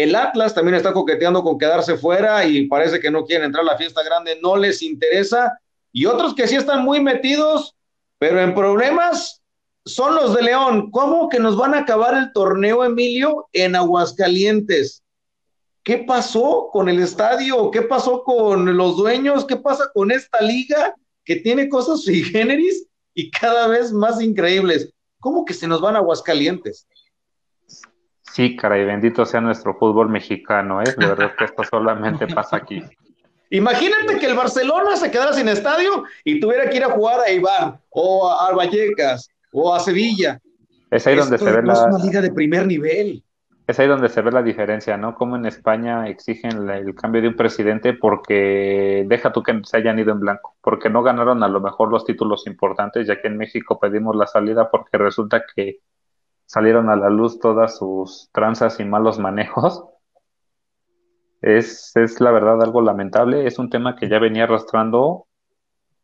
[0.03, 3.71] el Atlas también está coqueteando con quedarse fuera y parece que no quieren entrar a
[3.71, 5.60] la fiesta grande, no les interesa.
[5.91, 7.75] Y otros que sí están muy metidos,
[8.19, 9.41] pero en problemas,
[9.86, 10.91] son los de León.
[10.91, 15.03] ¿Cómo que nos van a acabar el torneo, Emilio, en Aguascalientes?
[15.83, 17.71] ¿Qué pasó con el estadio?
[17.71, 19.45] ¿Qué pasó con los dueños?
[19.45, 24.93] ¿Qué pasa con esta liga que tiene cosas sui generis y cada vez más increíbles?
[25.19, 26.86] ¿Cómo que se nos van a Aguascalientes?
[28.38, 30.93] Sí, caray, bendito sea nuestro fútbol mexicano, ¿eh?
[30.95, 32.84] De verdad que esto solamente pasa aquí.
[33.50, 37.32] Imagínate que el Barcelona se quedara sin estadio y tuviera que ir a jugar a
[37.32, 40.39] Iván o a Vallecas o a Sevilla.
[40.91, 41.73] Es ahí donde se ve la.
[41.73, 43.23] Es una liga de primer nivel.
[43.65, 45.15] Es ahí donde se ve la diferencia, ¿no?
[45.15, 49.97] Como en España exigen el cambio de un presidente porque deja tú que se hayan
[49.97, 53.38] ido en blanco, porque no ganaron a lo mejor los títulos importantes, ya que en
[53.38, 55.80] México pedimos la salida porque resulta que
[56.47, 59.83] salieron a la luz todas sus tranzas y malos manejos.
[61.41, 63.45] Es, es la verdad algo lamentable.
[63.45, 65.27] Es un tema que ya venía arrastrando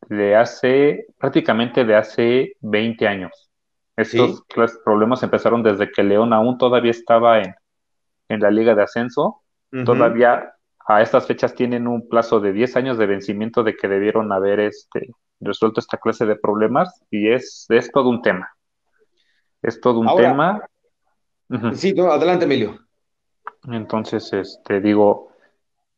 [0.09, 3.49] de hace, prácticamente de hace 20 años.
[3.95, 4.43] Estos
[4.83, 7.55] problemas empezaron desde que León aún todavía estaba en,
[8.29, 9.41] en la liga de ascenso.
[9.85, 10.53] Todavía
[10.85, 14.59] a estas fechas tienen un plazo de 10 años de vencimiento de que debieron haber
[14.59, 18.49] este, resuelto esta clase de problemas y es, es todo un tema.
[19.63, 20.67] Es todo un tema.
[21.73, 22.77] Sí, adelante, Emilio.
[23.67, 25.29] Entonces, este, digo,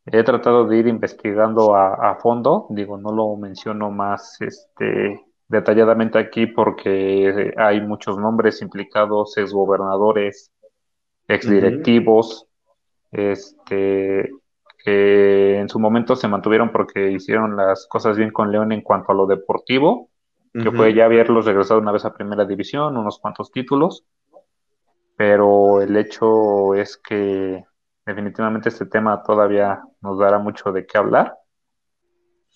[0.05, 6.45] he tratado de ir investigando a, fondo, digo, no lo menciono más este, detalladamente aquí
[6.45, 10.51] porque hay muchos nombres implicados, exgobernadores,
[11.27, 12.47] exdirectivos,
[13.11, 14.29] este,
[14.83, 19.11] que en su momento se mantuvieron porque hicieron las cosas bien con León en cuanto
[19.11, 20.09] a lo deportivo,
[20.63, 24.05] que fue ya haberlos regresado una vez a primera división, unos cuantos títulos,
[25.17, 27.63] pero el hecho es que
[28.05, 31.37] definitivamente este tema todavía nos dará mucho de qué hablar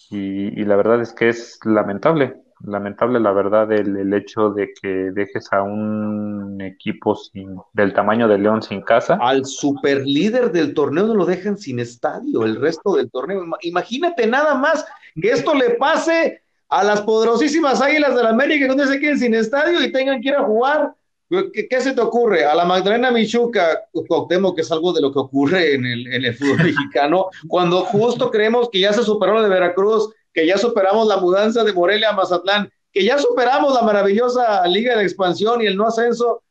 [0.10, 5.52] y, la verdad es que es lamentable, lamentable la verdad el, hecho de que dejes
[5.52, 9.20] a un equipo sin, del tamaño de León sin casa.
[9.22, 13.44] Al super líder del torneo no lo dejan sin estadio el resto del torneo.
[13.62, 14.86] Imagínate nada más
[15.22, 19.34] que esto le pase a las poderosísimas Águilas del América que no se queden sin
[19.34, 20.94] estadio y tengan que ir a jugar.
[21.30, 22.46] ¿Qué, se te ocurre?
[22.46, 26.26] A la Magdalena Michuca, Cuauhtémoc, que es algo de lo que ocurre en el, en
[26.26, 30.58] el fútbol mexicano, cuando justo creemos que ya se superó lo de Veracruz, que ya
[30.58, 35.62] superamos la mudanza de Morelia a Mazatlán, que ya superamos la maravillosa Liga de Expansión
[35.62, 36.42] y el no ascenso,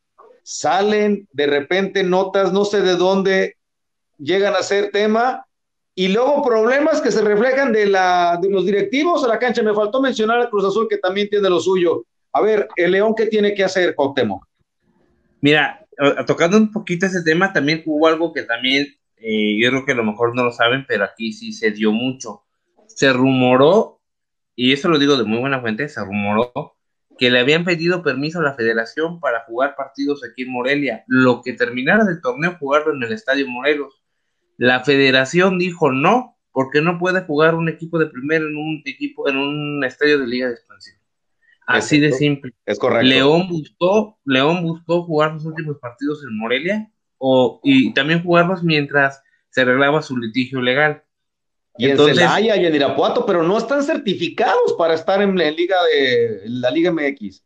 [0.43, 3.57] salen de repente notas, no sé de dónde,
[4.17, 5.45] llegan a ser tema
[5.99, 9.61] y luego problemas que se reflejan de, la, de los directivos a la cancha.
[9.61, 12.05] Me faltó mencionar a Cruz Azul que también tiene lo suyo.
[12.31, 14.47] A ver, el León, ¿qué tiene que hacer, Cuauhtémoc?
[15.41, 15.85] Mira,
[16.25, 19.95] tocando un poquito ese tema, también hubo algo que también, eh, yo creo que a
[19.95, 22.43] lo mejor no lo saben, pero aquí sí se dio mucho.
[22.87, 23.99] Se rumoró,
[24.55, 26.77] y eso lo digo de muy buena fuente, se rumoró
[27.17, 31.41] que le habían pedido permiso a la federación para jugar partidos aquí en Morelia, lo
[31.41, 34.01] que terminara del torneo jugarlo en el Estadio Morelos.
[34.59, 39.29] La federación dijo no, porque no puede jugar un equipo de primero en un equipo
[39.29, 40.97] en un estadio de liga de expansión.
[41.65, 42.53] Así de simple.
[42.65, 43.07] Es correcto.
[43.07, 49.23] León buscó, León buscó jugar los últimos partidos en Morelia o, y también jugarlos mientras
[49.49, 51.05] se arreglaba su litigio legal.
[51.77, 55.77] Y en Celaya y en Irapuato, pero no están certificados para estar en la Liga
[55.85, 57.45] de la Liga MX.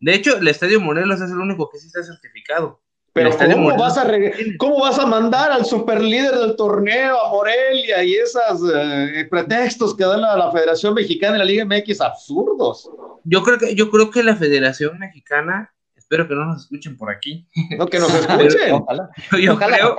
[0.00, 2.80] De hecho, el Estadio Morelos es el único que sí está certificado.
[3.14, 4.12] Pero ¿cómo vas, a
[4.58, 10.02] ¿cómo vas a mandar al superlíder del torneo a Morelia y esos eh, pretextos que
[10.02, 12.90] dan a la Federación Mexicana y la Liga MX absurdos?
[13.22, 17.08] Yo creo que yo creo que la Federación Mexicana, espero que no nos escuchen por
[17.08, 17.48] aquí.
[17.78, 18.84] No que nos escuchen.
[19.44, 19.96] yo, creo,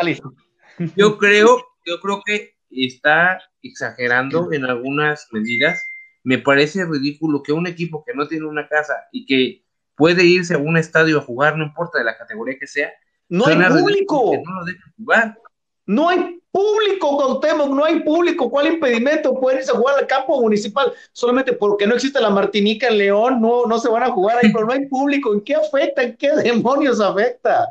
[0.98, 5.82] yo creo, yo creo que está exagerando en algunas medidas.
[6.26, 9.64] Me parece ridículo que un equipo que no tiene una casa y que
[9.96, 12.92] puede irse a un estadio a jugar, no importa de la categoría que sea,
[13.30, 14.32] no hay público.
[14.46, 15.40] no lo dejan jugar.
[15.88, 18.50] No hay público, Cuauhtémoc, no hay público.
[18.50, 19.40] ¿Cuál impedimento?
[19.40, 23.42] Pueden irse a jugar al campo municipal solamente porque no existe la Martinica en León,
[23.42, 25.34] no, no se van a jugar ahí, pero no hay público.
[25.34, 26.02] ¿En qué afecta?
[26.02, 27.70] ¿En qué demonios afecta?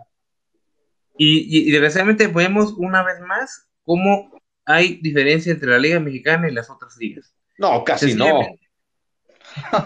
[1.17, 4.31] Y, y desgraciadamente vemos una vez más cómo
[4.67, 7.35] hay diferencia entre la Liga Mexicana y las otras ligas.
[7.59, 8.41] No, casi no.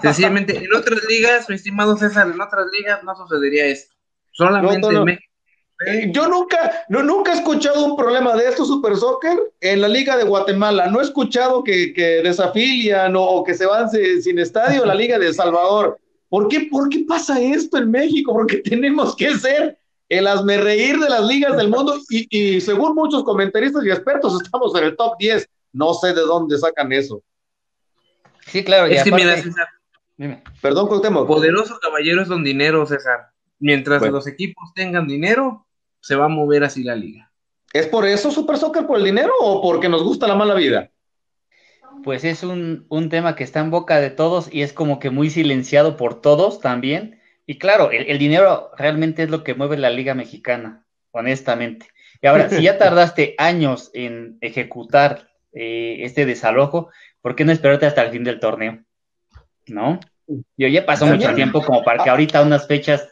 [0.02, 3.94] Sencillamente, en otras ligas, mi estimado César, en otras ligas no sucedería esto.
[4.32, 5.27] Solamente en México.
[5.86, 9.88] Eh, yo nunca, no, nunca he escuchado un problema de esto, Super Soccer, en la
[9.88, 10.88] Liga de Guatemala.
[10.88, 15.28] No he escuchado que, que desafilian o, que se van sin, estadio la Liga de
[15.28, 15.98] El Salvador.
[16.28, 18.32] ¿Por qué, ¿Por qué pasa esto en México?
[18.32, 23.84] Porque tenemos que ser el reír de las ligas del mundo y, según muchos comentaristas
[23.84, 25.48] y expertos estamos en el top 10.
[25.74, 27.22] No sé de dónde sacan eso.
[28.46, 28.86] Sí, claro.
[28.86, 29.68] Es que mira, César.
[30.60, 31.28] Perdón, Cuauhtémoc.
[31.28, 33.28] Poderoso caballero es don dinero, César.
[33.60, 35.67] Mientras los equipos tengan dinero,
[36.00, 37.30] se va a mover así la liga.
[37.72, 40.90] ¿Es por eso Super Soccer, por el dinero o porque nos gusta la mala vida?
[42.02, 45.10] Pues es un, un tema que está en boca de todos y es como que
[45.10, 47.18] muy silenciado por todos también
[47.50, 51.86] y claro, el, dinero realmente es lo que mueve la Liga Mexicana, honestamente.
[52.20, 56.90] Y ahora, si ya tardaste años en ejecutar eh, este desalojo,
[57.22, 58.84] ¿por qué no esperarte hasta el fin del torneo?
[59.66, 59.98] ¿No?
[60.58, 63.08] Yo ya pasó mucho tiempo como para que ahorita unas fechas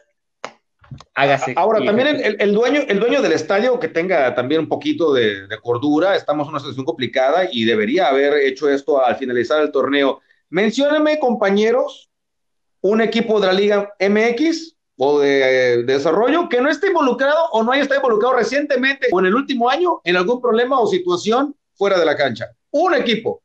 [1.13, 1.53] hágase.
[1.55, 5.57] Ahora, también el, dueño, el dueño del estadio que tenga también un poquito de, de,
[5.59, 10.21] cordura, estamos en una situación complicada y debería haber hecho esto al finalizar el torneo.
[10.49, 12.09] Mencióname, compañeros,
[12.81, 17.71] un equipo de la Liga MX o de, desarrollo que no esté involucrado o no
[17.71, 21.99] haya estado involucrado recientemente o en el último año en algún problema o situación fuera
[21.99, 22.47] de la cancha.
[22.71, 23.41] Un equipo.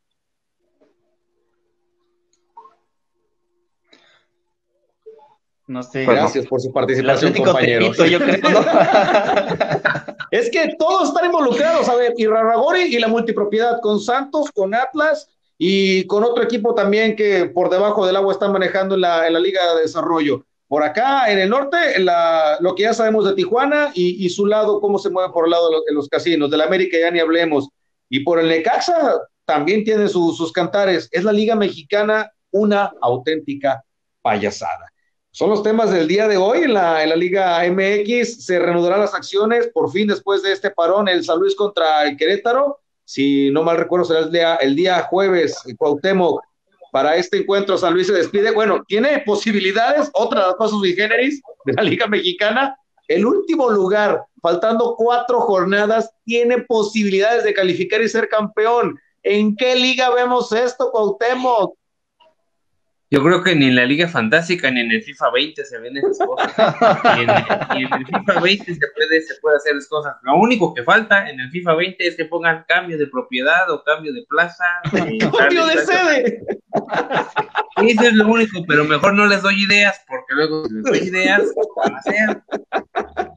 [5.73, 6.05] No sé.
[6.05, 7.97] Gracias por su participación, compañeros.
[10.31, 11.89] es que todos están involucrados.
[11.89, 16.75] A ver, y Rarragori y la multipropiedad con Santos, con Atlas, y con otro equipo
[16.75, 20.45] también que por debajo del agua están manejando en la, en la Liga de Desarrollo.
[20.67, 21.77] Por acá, en el norte,
[22.59, 25.71] lo que ya sabemos de Tijuana y, su lado, cómo se mueve por el lado
[25.87, 26.51] de los, casinos.
[26.51, 27.67] Del América ya ni hablemos.
[28.09, 31.09] Y por el Necaxa también tiene sus cantares.
[31.11, 33.83] Es la Liga Mexicana una auténtica
[34.21, 34.92] payasada.
[35.33, 38.45] Son los temas del día de hoy en la, en la Liga MX.
[38.45, 42.15] Se reanudarán las acciones por fin después de este parón, el San Luis contra el
[42.15, 46.41] Querétaro si no mal recuerdo, será el día, el día jueves, Cuauhtémoc,
[46.91, 48.51] para este encuentro San Luis se despide.
[48.51, 52.77] Bueno, tiene posibilidades, otra cosa sui generis de la Liga Mexicana.
[53.07, 58.97] El último lugar, faltando cuatro jornadas, tiene posibilidades de calificar y ser campeón.
[59.21, 61.75] ¿En qué liga vemos esto, Cuauhtémoc?
[63.13, 65.95] Yo creo que ni en la Liga Fantástica ni en el FIFA 20 se ven
[65.97, 66.51] esas cosas.
[67.15, 70.15] y, en, el FIFA 20 se puede, se puede hacer esas cosas.
[70.23, 73.83] Lo único que falta en el FIFA 20 es que pongan cambio de propiedad o
[73.83, 74.65] cambio de plaza.
[75.37, 76.43] ¡Cambio de sede!
[77.87, 80.97] Eso es lo único, pero mejor no les doy ideas, porque luego si les doy
[80.97, 81.43] ideas,
[81.75, 82.41] van a hacer.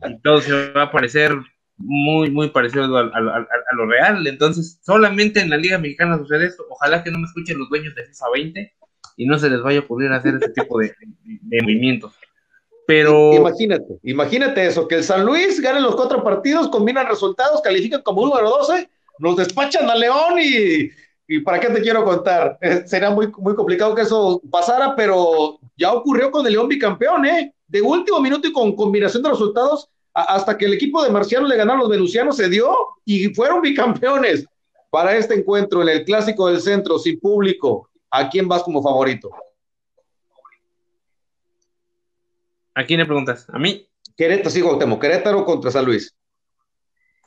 [0.08, 1.36] Y todo se va a parecer
[1.76, 4.26] muy, muy parecido a, a, lo real.
[4.26, 6.64] Entonces, solamente en la Liga Mexicana sucede esto.
[6.70, 8.75] Ojalá que no me escuchen los dueños de FIFA 20
[9.16, 10.92] y no se les vaya a ocurrir hacer ese tipo de,
[11.62, 12.14] movimientos.
[12.86, 13.32] Pero.
[13.32, 18.26] Imagínate, imagínate eso, que el San Luis gane los cuatro partidos, combinan resultados, califican como
[18.26, 18.88] número 12,
[19.18, 20.90] nos despachan a León y,
[21.26, 22.58] y ¿para qué te quiero contar?
[22.60, 27.26] Eh, sería muy, muy complicado que eso pasara, pero ya ocurrió con el León bicampeón,
[27.26, 27.52] ¿eh?
[27.66, 31.56] De último minuto y con combinación de resultados, hasta que el equipo de Marciano le
[31.56, 34.46] ganaron los venusianos, se dio y fueron bicampeones
[34.90, 37.90] para este encuentro en el Clásico del Centro, sin público.
[38.18, 39.30] ¿A quién vas como favorito?
[42.74, 43.46] ¿A quién le preguntas?
[43.52, 43.86] ¿A mí?
[44.16, 44.98] Querétaro, sí, Gautemo.
[44.98, 46.16] Querétaro contra San Luis.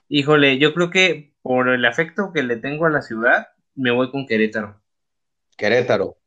[0.08, 4.10] Híjole, yo creo que por el afecto que le tengo a la ciudad, me voy
[4.10, 4.82] con Querétaro.
[5.56, 6.18] Querétaro.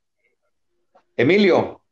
[1.16, 1.82] Emilio.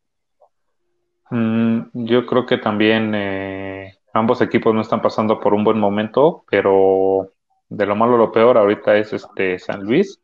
[1.31, 6.45] Mm, yo creo que también eh, ambos equipos no están pasando por un buen momento,
[6.49, 7.33] pero
[7.69, 10.21] de lo malo a lo peor ahorita es este San Luis.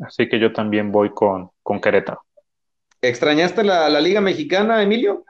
[0.00, 2.22] Así que yo también voy con, con Querétaro.
[3.02, 5.24] ¿Extrañaste la, la Liga Mexicana, Emilio?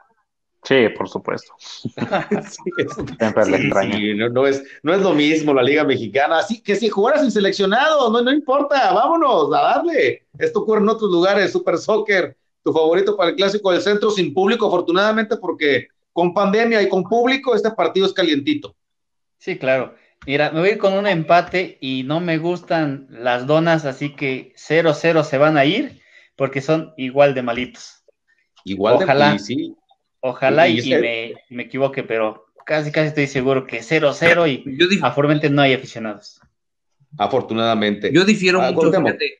[0.65, 1.53] Sí, por supuesto.
[4.31, 6.39] no, es, no es lo mismo la Liga Mexicana.
[6.39, 10.25] Así que si jugaras sin seleccionado, no, no importa, vámonos a darle.
[10.39, 14.33] Esto ocurre en otros lugares, Super Soccer, tu favorito para el clásico del centro, sin
[14.33, 18.75] público, afortunadamente, porque con pandemia y con público, este partido es calientito.
[19.37, 19.93] Sí, claro.
[20.25, 24.15] Mira, me voy a ir con un empate y no me gustan las donas, así
[24.15, 26.01] que 0-0 se van a ir
[26.35, 28.03] porque son igual de malitos.
[28.63, 29.33] Igual Ojalá.
[29.33, 29.75] de sí
[30.27, 35.61] Ojalá y, me, equivoque, pero casi casi estoy seguro que 0-0 y yo afortunadamente no
[35.61, 36.41] hay aficionados.
[37.15, 38.11] Afortunadamente.
[38.11, 39.37] Yo difiero ah, mucho, fíjate,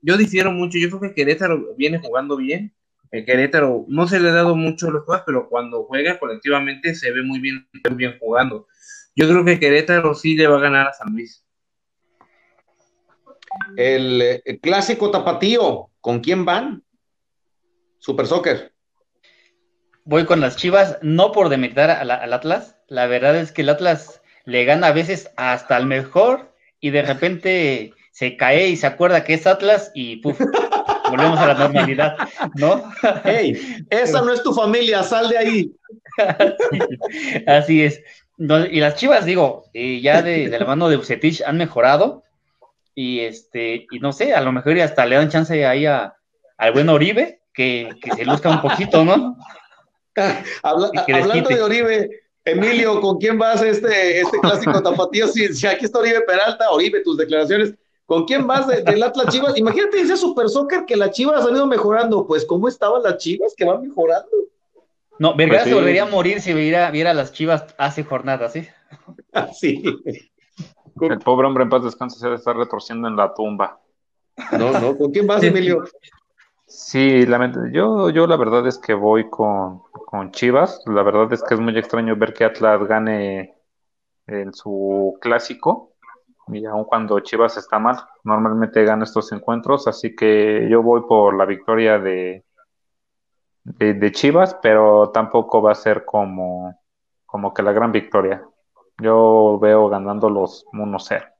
[0.00, 2.72] yo, difiero mucho, yo creo que Querétaro viene jugando bien.
[3.10, 7.10] El Querétaro no se le ha dado mucho los juegos, pero cuando juega colectivamente se
[7.10, 8.68] ve muy bien, muy bien jugando.
[9.16, 11.43] Yo creo que Querétaro sí le va a ganar a San Luis.
[13.76, 16.82] El, el clásico tapatío, ¿con quién van?
[17.98, 18.74] Super Soccer
[20.04, 22.76] voy con las Chivas, no por demeritar al, Atlas.
[22.88, 27.02] La verdad es que el Atlas le gana a veces hasta el mejor y de
[27.02, 30.38] repente se cae y se acuerda que es Atlas y puf,
[31.10, 32.16] volvemos a la normalidad,
[32.56, 32.84] ¿no?
[33.24, 33.58] ¡Ey!
[33.90, 35.72] Esa no es tu familia, sal de ahí.
[37.46, 38.02] Así es.
[38.38, 42.23] y las Chivas, digo, eh, ya de, la mano de Bucetich han mejorado
[42.94, 46.14] y este, y no sé, a lo mejor hasta le dan chance ahí a,
[46.56, 49.36] al buen Oribe que, que se luzca un poquito, ¿no?
[50.62, 55.26] hablando de Oribe, Emilio, ¿con quién vas este, este clásico tapatío?
[55.28, 57.74] Si, si, aquí está Oribe Peralta, Oribe, tus declaraciones.
[58.06, 59.56] ¿Con quién vas del Atlas Chivas?
[59.56, 62.26] Imagínate ese Super Soccer que la Chivas han ido mejorando.
[62.26, 64.28] Pues, ¿cómo estaban las Chivas que van mejorando?
[65.18, 68.68] No, Vergara pues se volvería a morir si viera, viera las Chivas hace jornadas, ¿sí?
[71.00, 73.80] El pobre hombre en paz descansa se debe estar retorciendo en la tumba.
[74.58, 75.84] No, no, ¿con quién vas, Emilio?
[76.66, 77.26] Sí,
[77.72, 79.82] yo, yo la verdad es que voy con,
[80.30, 80.82] Chivas.
[80.86, 83.54] La verdad es que es muy extraño ver que Atlas gane
[84.26, 85.92] en su clásico.
[86.48, 89.86] Y aun cuando Chivas está mal, normalmente gana estos encuentros.
[89.88, 92.44] Así que yo voy por la victoria de,
[93.64, 96.80] de, Chivas, pero tampoco va a ser como,
[97.26, 98.46] como que la gran victoria.
[98.98, 101.32] Yo veo ganando los 1-0.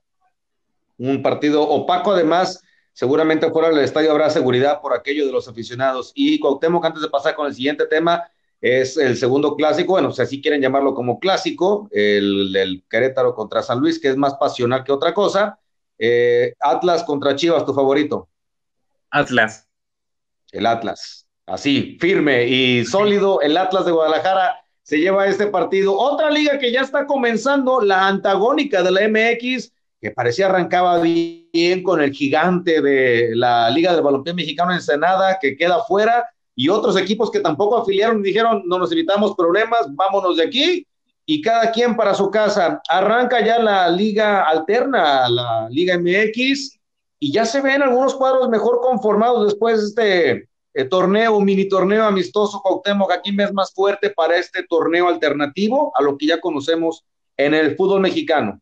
[0.97, 2.61] Un partido opaco, además
[2.95, 6.13] Seguramente fuera del estadio habrá seguridad por aquello de los aficionados.
[6.15, 8.23] Y Cuauhtémoc, antes de pasar con el siguiente tema,
[8.61, 13.81] es el segundo clásico, bueno, si así quieren llamarlo como clásico, el Querétaro contra San
[13.81, 15.59] Luis, que es más pasional que otra cosa.
[15.99, 18.29] Eh, Atlas contra Chivas, tu favorito.
[19.09, 19.67] Atlas.
[20.53, 21.27] El Atlas.
[21.45, 25.97] Así, firme y sólido, el Atlas de Guadalajara se lleva este partido.
[25.97, 31.81] Otra liga que ya está comenzando, la antagónica de la MX, que parecía arrancaba bien
[31.81, 36.69] con el gigante de la Liga de Balompié Mexicano en Senada, que queda fuera, y
[36.69, 40.87] otros equipos que tampoco afiliaron y dijeron, no nos evitamos problemas, vámonos de aquí,
[41.25, 42.79] y cada quien para su casa.
[42.87, 46.79] Arranca ya la liga alterna, la Liga MX,
[47.19, 52.03] y ya se ven algunos cuadros mejor conformados después de este eh, torneo, mini torneo
[52.03, 57.05] amistoso Cuauhtémoc, aquí es más fuerte para este torneo alternativo a lo que ya conocemos
[57.37, 58.61] en el fútbol mexicano.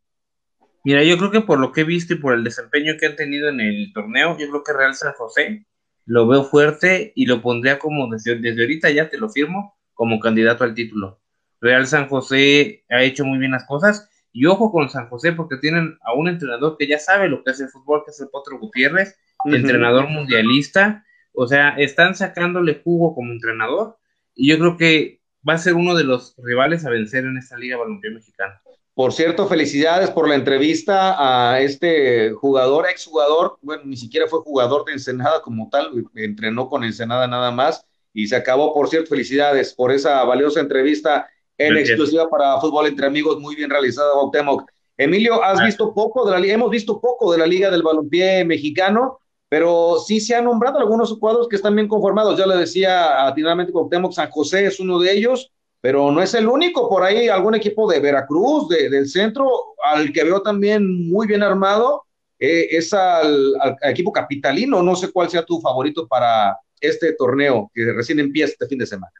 [0.83, 3.15] Mira, yo creo que por lo que he visto y por el desempeño que han
[3.15, 5.65] tenido en el torneo, yo creo que Real San José
[6.05, 10.19] lo veo fuerte y lo pondría como desde, desde ahorita ya te lo firmo como
[10.19, 11.19] candidato al título.
[11.61, 15.57] Real San José ha hecho muy bien las cosas y ojo con San José porque
[15.57, 18.27] tienen a un entrenador que ya sabe lo que es el fútbol, que es el
[18.27, 21.03] Potro Gutiérrez, entrenador mundialista,
[21.33, 23.97] o sea, están sacándole jugo como entrenador
[24.35, 27.57] y yo creo que va a ser uno de los rivales a vencer en esta
[27.57, 28.61] Liga Balompié Mexicana.
[28.93, 31.15] Por cierto, felicidades por la entrevista
[31.51, 36.83] a este jugador, exjugador, bueno, ni siquiera fue jugador de Ensenada como tal, entrenó con
[36.83, 41.27] Ensenada nada más y se acabó, por cierto, felicidades por esa valiosa entrevista
[41.57, 44.69] en exclusiva para Fútbol Entre Amigos, muy bien realizada, Cuauhtémoc.
[44.95, 48.45] Emilio, has visto poco de la liga, hemos visto poco de la liga del balompié
[48.45, 49.19] mexicano,
[49.53, 52.39] pero sí se han nombrado algunos cuadros que están bien conformados.
[52.39, 56.47] Ya le decía atinadamente Cuauhtémoc, San José es uno de ellos, pero no es el
[56.47, 56.89] único.
[56.89, 59.47] Por ahí algún equipo de Veracruz, del centro,
[59.85, 62.01] al que veo también muy bien armado,
[62.39, 64.81] eh, es al, equipo capitalino.
[64.81, 68.87] No sé cuál sea tu favorito para este torneo que recién empieza este fin de
[68.87, 69.13] semana.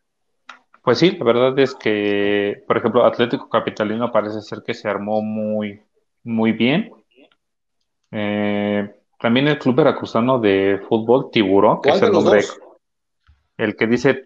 [0.84, 5.22] Pues sí, la verdad es que, por ejemplo, Atlético Capitalino parece ser que se armó
[5.22, 5.80] muy,
[6.24, 6.92] muy bien.
[8.10, 8.90] Eh,
[9.24, 12.44] también el Club Veracruzano de Fútbol, Tiburón, que es el nombre,
[13.56, 14.26] el que dice,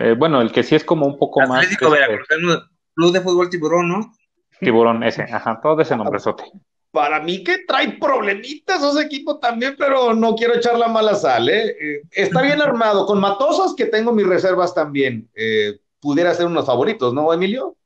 [0.00, 1.64] eh, bueno, el que sí es como un poco más.
[1.64, 2.62] Atlético este, Veracruzano,
[2.94, 4.12] Club de Fútbol Tiburón, ¿no?
[4.60, 6.44] Tiburón, ese, ajá, todo ese nombrezote.
[6.92, 11.48] Para mí que trae problemitas ese equipo también, pero no quiero echar la mala sal,
[11.48, 11.76] ¿eh?
[11.80, 15.28] eh está bien armado, con Matosas que tengo mis reservas también.
[15.34, 17.76] Eh, pudiera ser unos favoritos, ¿no, Emilio?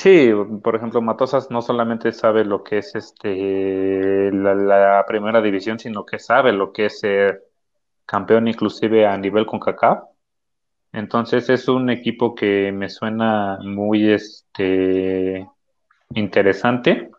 [0.00, 0.30] Sí,
[0.62, 6.18] por ejemplo, Matosas no solamente sabe lo que es este la, primera división, sino que
[6.18, 7.42] sabe lo que es ser
[8.06, 10.04] campeón inclusive a nivel con CACAF.
[10.94, 15.46] Entonces es un equipo que me suena muy este
[16.14, 17.10] interesante.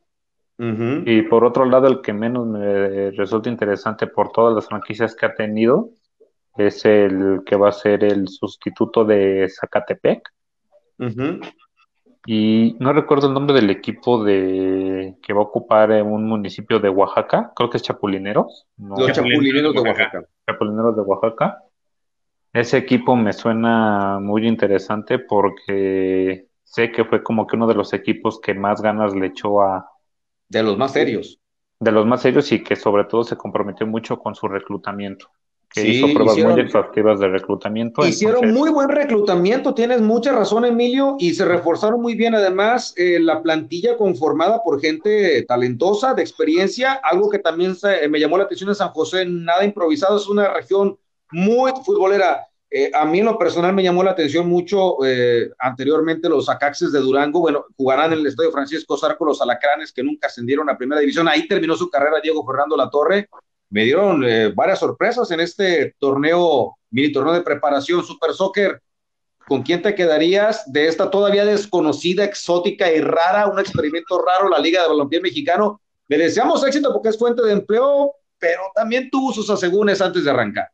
[0.58, 5.28] Y por otro lado, el que menos me resulta interesante por todas las franquicias que
[5.28, 5.92] ha tenido
[6.58, 10.28] es el que va a ser el sustituto de Zacatepec.
[12.26, 16.80] Y no recuerdo el nombre del equipo de que va a ocupar en un municipio
[16.80, 18.68] de Oaxaca, creo que es Chapulineros.
[18.78, 20.26] Los Chapulineros de Oaxaca.
[20.48, 21.64] Chapulineros de Oaxaca.
[22.54, 27.94] Ese equipo me suena muy interesante porque sé que fue como que uno de los
[27.94, 29.90] equipos que más ganas le echó a...
[30.48, 31.40] De los más serios.
[31.80, 35.32] De los más serios y que sobre todo se comprometió mucho con su reclutamiento
[35.74, 38.06] que hizo pruebas muy exhaustivas de reclutamiento.
[38.06, 43.20] Hicieron muy buen reclutamiento, tienes mucha razón, Emilio, y se reforzaron muy bien además eh,
[43.20, 47.76] la plantilla conformada por gente talentosa, de experiencia, algo que también
[48.10, 50.98] me llamó la atención en San José, nada improvisado, es una región
[51.32, 52.48] muy futbolera.
[52.74, 56.94] Eh, a mí en lo personal me llamó la atención mucho eh, anteriormente los Acaxes
[56.94, 60.78] de Durango, bueno, jugarán en el Estadio Francisco Zarco los Alacranes que nunca ascendieron a
[60.78, 63.28] primera división, ahí terminó su carrera Diego Fernando La Torre,
[63.72, 68.82] me dieron eh, varias sorpresas en este torneo, mini torneo de preparación Super Soccer.
[69.48, 74.60] ¿Con quién te quedarías de esta todavía desconocida, exótica y rara, un experimento raro, la
[74.60, 75.82] Liga de Balompié Mexicano?
[76.08, 80.30] Le deseamos éxito porque es fuente de empleo, pero también tuvo sus asegúnes antes de
[80.30, 80.70] arrancar.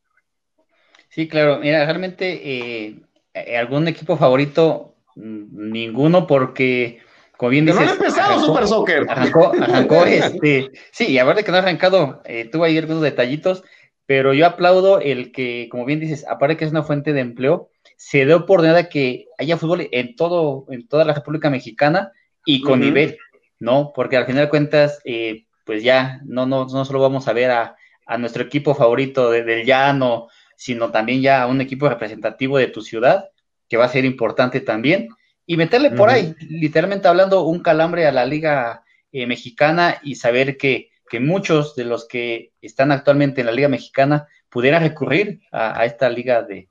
[1.09, 1.59] Sí, claro.
[1.59, 2.95] Mira, realmente eh,
[3.33, 6.99] eh, algún equipo favorito, mm, ninguno, porque
[7.37, 7.81] como bien dices.
[7.81, 9.05] no ha empezado Super Soccer.
[9.07, 10.71] Arrancó, arrancó este.
[10.91, 13.63] Sí, y a ver de que no ha arrancado, eh, tuvo ahí algunos detallitos,
[14.05, 17.69] pero yo aplaudo el que, como bien dices, aparte que es una fuente de empleo,
[17.95, 22.11] se dio oportunidad que haya fútbol en todo, en toda la República Mexicana
[22.45, 23.17] y con nivel,
[23.59, 23.91] ¿no?
[23.93, 27.51] Porque al final de cuentas, eh, pues ya no, no, no solo vamos a ver
[27.51, 27.75] a,
[28.17, 33.31] nuestro equipo favorito del llano, sino también ya a un equipo representativo de tu ciudad,
[33.67, 35.09] que va a ser importante también
[35.49, 38.83] y meterle por ahí, literalmente hablando, un calambre a la liga
[39.13, 40.91] eh, mexicana y saber que,
[41.21, 46.43] muchos de los que están actualmente en la liga mexicana pudieran recurrir a, esta liga
[46.43, 46.67] de,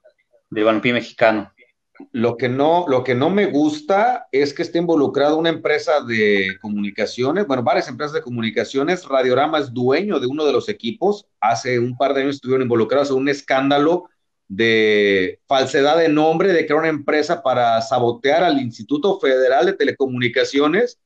[0.50, 1.50] de balompié mexicano.
[2.12, 6.58] Lo que, no, lo que no me gusta es que esté involucrada una empresa de
[6.60, 9.08] comunicaciones, bueno, varias empresas de comunicaciones.
[9.08, 11.26] Radiorama es dueño de uno de los equipos.
[11.40, 14.10] Hace un par de años estuvieron involucrados en un escándalo
[14.48, 20.98] de falsedad de nombre, de crear una empresa para sabotear al Instituto Federal de Telecomunicaciones,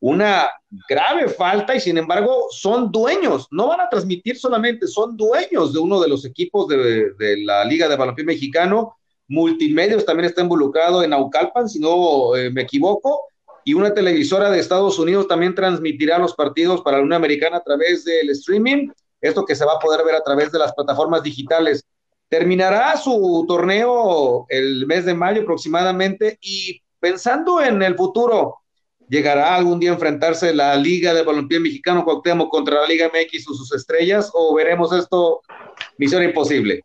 [0.00, 0.48] una
[0.88, 5.78] grave falta y sin embargo son dueños, no van a transmitir solamente, son dueños de
[5.78, 7.12] uno de los equipos de,
[7.44, 8.96] la Liga de Balompié Mexicano,
[9.28, 13.22] Multimedios también está involucrado en Aucalpan, si no eh, me equivoco,
[13.64, 17.64] y una televisora de Estados Unidos también transmitirá los partidos para la Unión Americana a
[17.64, 18.90] través del streaming,
[19.20, 21.84] esto que se va a poder ver a través de las plataformas digitales.
[22.28, 28.56] Terminará su torneo el mes de mayo aproximadamente y pensando en el futuro,
[29.08, 33.48] ¿llegará algún día a enfrentarse la Liga de Balompié Mexicano Cuauhtémoc contra la Liga MX
[33.48, 35.40] o sus estrellas o veremos esto
[35.98, 36.82] misión imposible?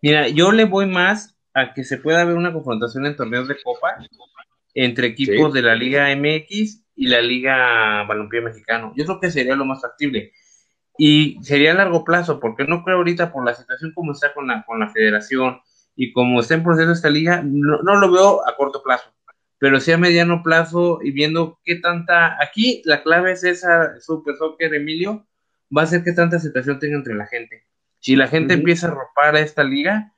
[0.00, 3.60] Mira, yo le voy más a que se pueda ver una confrontación en torneos de
[3.62, 3.96] copa
[4.72, 8.92] entre equipos de la Liga MX y la Liga Balompié Mexicano.
[8.96, 10.32] Yo creo que sería lo más factible
[10.98, 14.46] y sería a largo plazo, porque no creo ahorita por la situación como está con
[14.46, 15.60] la, con la federación
[15.94, 19.12] y como está en proceso esta liga, no, lo veo a corto plazo,
[19.58, 24.36] pero sí a mediano plazo y viendo qué tanta, aquí la clave es esa Super
[24.36, 25.26] Soccer, Emilio,
[25.76, 27.64] va a ser qué tanta situación tenga entre la gente.
[27.98, 30.12] Si la gente empieza a robar a esta liga,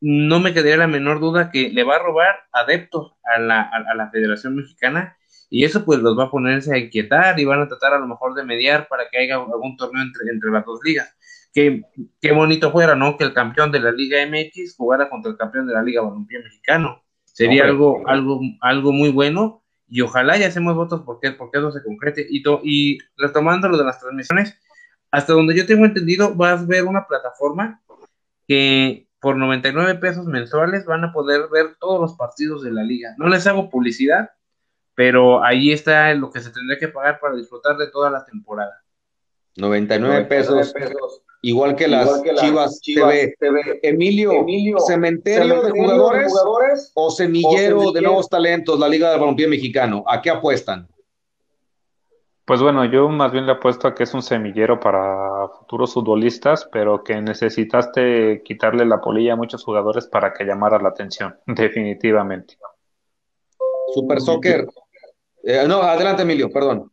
[0.00, 3.94] no me quedaría la menor duda que le va a robar adeptos a la, a
[3.94, 5.16] la Federación Mexicana
[5.50, 8.06] y eso pues los va a ponerse a inquietar y van a tratar a lo
[8.06, 11.14] mejor de mediar para que haya algún torneo entre, entre las dos ligas.
[11.52, 11.82] Qué,
[12.20, 13.16] qué bonito fuera, ¿no?
[13.16, 16.40] Que el campeón de la Liga MX jugara contra el campeón de la Liga Balompié
[16.40, 17.02] Mexicano.
[17.24, 21.82] Sería algo, algo, algo muy bueno y ojalá ya hacemos votos porque, porque eso se
[21.82, 22.26] concrete.
[22.28, 24.58] Y, y retomando lo de las transmisiones,
[25.10, 27.80] hasta donde yo tengo entendido, vas a ver una plataforma
[28.48, 33.14] que por 99 pesos mensuales van a poder ver todos los partidos de la liga.
[33.16, 34.30] No les hago publicidad,
[34.94, 38.82] pero ahí está lo que se tendría que pagar para disfrutar de toda la temporada.
[39.56, 40.74] 99, pesos,
[41.42, 43.80] igual que las, Chivas, TV.
[43.82, 44.44] Emilio,
[44.80, 50.04] cementerio, de, jugadores, o semillero, de nuevos talentos, la Liga de Balompié Mexicano.
[50.08, 50.88] ¿A qué apuestan?
[52.46, 56.68] Pues bueno, yo más bien le apuesto a que es un semillero para futuros futbolistas,
[56.70, 62.58] pero que necesitaste quitarle la polilla a muchos jugadores para que llamara la atención, definitivamente.
[63.94, 64.66] Super Soccer.
[65.46, 66.90] Eh, no, adelante Emilio, perdón.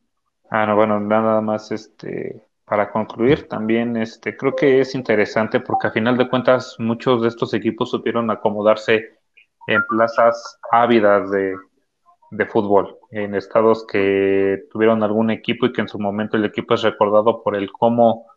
[0.50, 5.88] Ah, no, bueno, nada más este para concluir, también este creo que es interesante porque
[5.88, 9.20] a final de cuentas muchos de estos equipos supieron acomodarse
[9.68, 11.54] en plazas ávidas de,
[12.32, 16.74] de fútbol, en estados que tuvieron algún equipo y que en su momento el equipo
[16.74, 18.28] es recordado por el cómo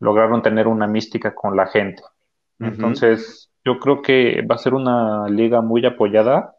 [0.00, 2.02] lograron tener una mística con la gente.
[2.58, 6.55] Entonces, yo creo que va a ser una liga muy apoyada,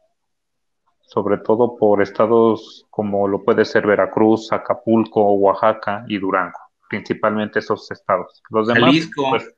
[1.08, 7.90] sobre todo por estados como lo puede ser Veracruz, Acapulco, Oaxaca y Durango, principalmente esos
[7.90, 8.44] estados.
[8.50, 9.56] Los demás, Jalisco, pues,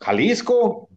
[0.00, 0.88] Jalisco,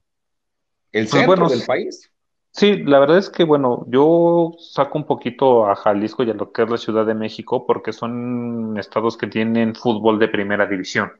[0.91, 2.11] el pues, centro del país.
[2.51, 6.51] Sí, la verdad es que, bueno, yo saco un poquito a Jalisco y a lo
[6.51, 11.11] que es la Ciudad de México porque son estados que tienen fútbol de primera división.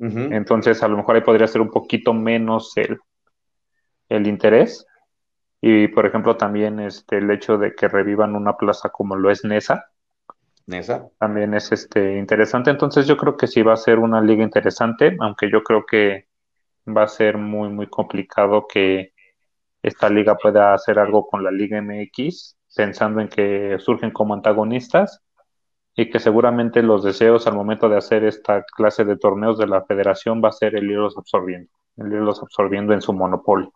[0.00, 2.98] Entonces, a lo mejor ahí podría ser un poquito menos el,
[4.08, 4.86] el interés.
[5.66, 9.46] Y, por ejemplo, también este, el hecho de que revivan una plaza como lo es
[9.46, 9.86] Nesa.
[10.66, 11.08] Nesa.
[11.18, 12.70] También es este, interesante.
[12.70, 16.28] Entonces, yo creo que sí va a ser una liga interesante, aunque yo creo que
[16.86, 19.14] va a ser muy, muy complicado que
[19.80, 25.22] esta liga pueda hacer algo con la Liga MX, pensando en que surgen como antagonistas
[25.94, 29.82] y que seguramente los deseos al momento de hacer esta clase de torneos de la
[29.82, 33.72] federación va a ser el irlos absorbiendo, el irlos absorbiendo en su monopolio.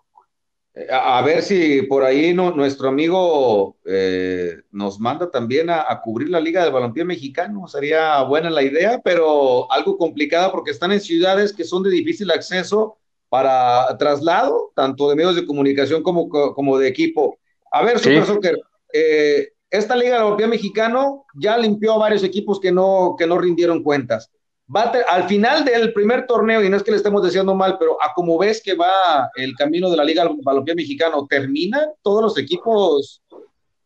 [0.90, 6.40] A, ver si por ahí nuestro amigo eh, nos manda también a, a, cubrir la
[6.40, 7.66] Liga de Balompié Mexicano.
[7.66, 12.30] Sería buena la idea, pero algo complicada porque están en ciudades que son de difícil
[12.30, 12.96] acceso
[13.28, 17.38] para traslado, tanto de medios de comunicación como, como de equipo.
[17.70, 18.58] A ver, Super Soccer,
[18.92, 23.38] eh, esta Liga de Balompié Mexicano ya limpió a varios equipos que no, que no
[23.38, 24.30] rindieron cuentas.
[24.74, 27.96] Va al final del primer torneo, y no es que le estemos diciendo mal, pero
[28.02, 32.38] a como ves que va el camino de la Liga Balompié Mexicano, ¿terminan todos los
[32.38, 33.22] equipos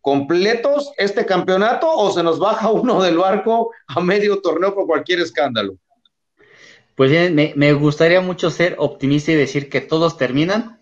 [0.01, 5.21] completos este campeonato o se nos baja uno del barco a medio torneo por cualquier
[5.21, 5.77] escándalo?
[6.97, 10.81] Pues bien, me, gustaría mucho ser optimista y decir que todos terminan.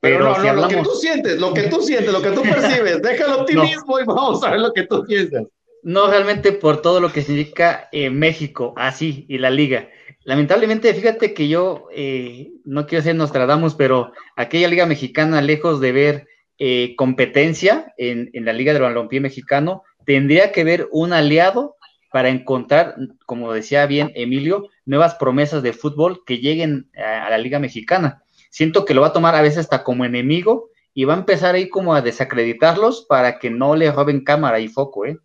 [0.00, 3.02] Pero, no, no, lo que tú sientes, lo que tú sientes, lo que tú percibes,
[3.02, 5.44] deja el optimismo y vamos a ver lo que tú piensas.
[5.82, 9.88] No, realmente por todo lo que significa eh, México, así, y la liga.
[10.24, 15.90] Lamentablemente, fíjate que yo eh, no quiero ser Nostradamus, pero aquella liga mexicana, lejos de
[15.90, 16.28] ver
[16.58, 21.74] eh, competencia en, la liga del balompié mexicano, tendría que ver un aliado
[22.12, 22.94] para encontrar,
[23.26, 28.22] como decía bien Emilio, nuevas promesas de fútbol que lleguen a, la Liga Mexicana.
[28.50, 31.54] Siento que lo va a tomar a veces hasta como enemigo y va a empezar
[31.54, 35.16] ahí como a desacreditarlos para que no le roben cámara y foco, ¿eh?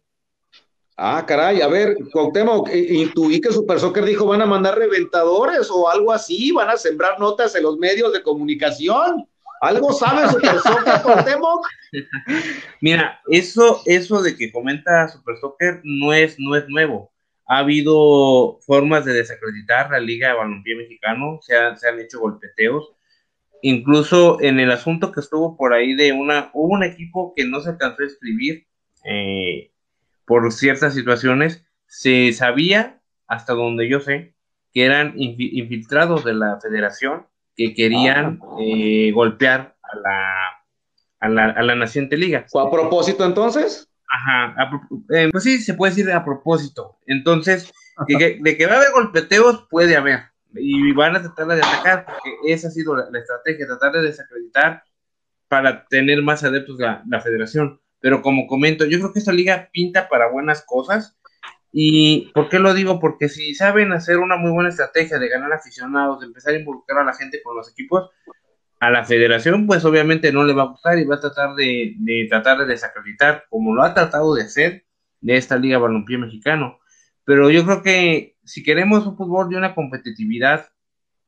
[0.98, 5.88] Ah, caray, a ver, Cuauhtémoc, intuí que Super Soccer dijo van a mandar reventadores o
[5.88, 9.28] algo así, van a sembrar notas en los medios de comunicación.
[9.62, 11.68] ¿Algo sabe Super Soccer, Cuauhtémoc?
[12.82, 17.12] Mira, eso, eso de que comenta Super Soccer no es, no es nuevo
[17.48, 22.94] ha habido formas de desacreditar la Liga de Balompié Mexicano, se, se, han hecho golpeteos.
[23.62, 27.70] Incluso en el asunto que estuvo por ahí de una, un equipo que no se
[27.70, 28.68] alcanzó a escribir
[29.06, 29.72] eh,
[30.28, 34.36] por ciertas situaciones, se sabía, hasta donde yo sé,
[34.74, 37.26] que eran infiltrados de la federación
[37.56, 38.58] que querían ah.
[38.60, 40.48] eh, golpear a la,
[41.22, 42.46] a la, a la naciente liga.
[42.50, 43.90] ¿Fue a propósito entonces?
[44.10, 44.70] Ajá,
[45.14, 46.98] eh, pues sí, se puede decir a propósito.
[47.08, 47.72] Entonces,
[48.08, 50.26] de que, va a haber golpeteos, puede haber.
[50.54, 54.84] Y van a tratar de atacar, porque esa ha sido la, estrategia, tratar de desacreditar
[55.48, 57.80] para tener más adeptos la, la federación.
[58.00, 61.18] Pero como comento, yo creo que esta liga pinta para buenas cosas.
[61.72, 63.00] ¿Y por qué lo digo?
[63.00, 67.00] Porque si saben hacer una muy buena estrategia de ganar aficionados, de empezar a involucrar
[67.00, 68.10] a la gente con los equipos,
[68.80, 71.96] a la federación pues obviamente no le va a gustar y va a tratar de,
[72.30, 74.86] tratar de desacreditar como lo ha tratado de hacer
[75.22, 76.80] de esta Liga Balompié Mexicano.
[77.26, 80.70] Pero yo creo que si queremos un fútbol de una competitividad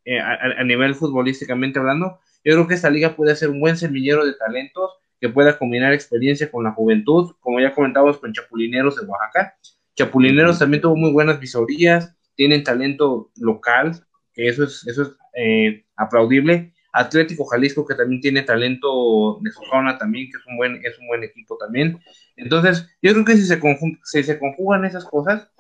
[0.06, 4.26] eh, a, nivel futbolísticamente hablando, yo creo que esta liga puede ser un buen semillero
[4.26, 9.06] de talentos que pueda combinar experiencia con la juventud, como ya comentábamos con Chapulineros de
[9.06, 9.56] Oaxaca.
[9.96, 14.00] Chapulineros también tuvo muy buenas visorías, tienen talento local,
[14.34, 16.74] que eso es, eso es eh, aplaudible.
[16.92, 20.98] Atlético Jalisco, que también tiene talento de su zona también, que es un buen, es
[21.00, 22.00] un buen equipo también.
[22.36, 23.62] Entonces, yo creo que si se,
[24.04, 25.52] si se conjugan esas cosas,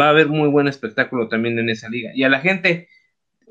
[0.00, 2.10] va a haber muy buen espectáculo también en esa liga.
[2.14, 2.88] Y a la gente,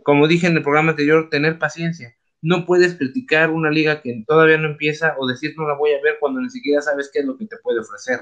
[0.04, 2.16] como dije en el programa anterior, tener paciencia.
[2.42, 6.02] No puedes criticar una liga que todavía no empieza o decir no la voy a
[6.02, 8.20] ver cuando ni siquiera sabes qué es lo que te puede ofrecer.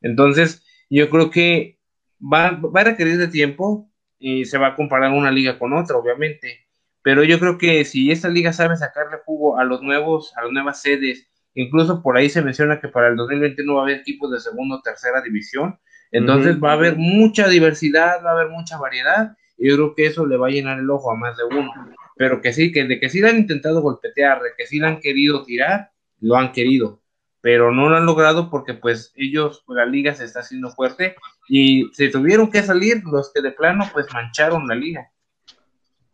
[0.00, 1.78] Entonces, yo creo que
[2.20, 5.96] va, va a requerir de tiempo y se va a comparar una liga con otra,
[5.96, 6.66] obviamente.
[7.02, 10.52] Pero yo creo que si esta liga sabe sacarle jugo a los nuevos, a las
[10.52, 14.30] nuevas sedes, incluso por ahí se menciona que para el 2021 va a haber equipos
[14.30, 15.78] de segunda o tercera división,
[16.10, 20.06] entonces va a haber mucha diversidad, va a haber mucha variedad, y yo creo que
[20.06, 21.70] eso le va a llenar el ojo a más de uno.
[22.18, 24.88] Pero que sí, que de que sí le han intentado golpetear, de que sí le
[24.88, 27.00] han querido tirar, lo han querido,
[27.40, 31.14] pero no lo han logrado porque pues ellos, la liga se está haciendo fuerte
[31.48, 35.10] y se tuvieron que salir los que de plano pues mancharon la liga.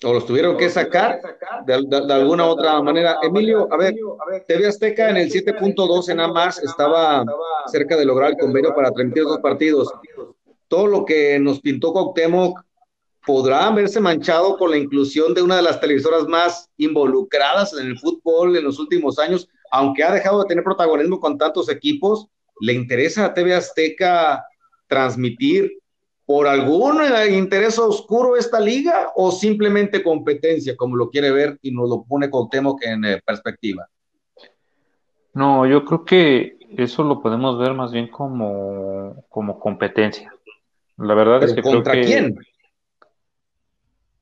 [0.02, 1.18] O los tuvieron que sacar
[1.64, 1.74] de,
[2.12, 3.16] alguna otra manera.
[3.22, 3.94] Emilio, a ver,
[4.46, 7.24] TV Azteca en el 7.2 en más estaba
[7.66, 9.94] cerca de lograr el convenio para transmitir dos partidos.
[10.68, 12.60] Todo lo que nos pintó Cuauhtémoc
[13.26, 17.98] podrá verse manchado con la inclusión de una de las televisoras más involucradas en el
[17.98, 22.28] fútbol en los últimos años, aunque ha dejado de tener protagonismo con tantos equipos.
[22.60, 24.44] ¿Le interesa a TV Azteca
[24.86, 25.72] transmitir
[26.26, 27.00] por algún
[27.30, 32.30] interés oscuro esta liga o simplemente competencia, como lo quiere ver y nos lo pone
[32.30, 33.88] con Temo que en eh, perspectiva?
[35.34, 40.32] No, yo creo que eso lo podemos ver más bien como, como competencia.
[40.96, 42.38] La verdad es que ¿contra creo que, quién?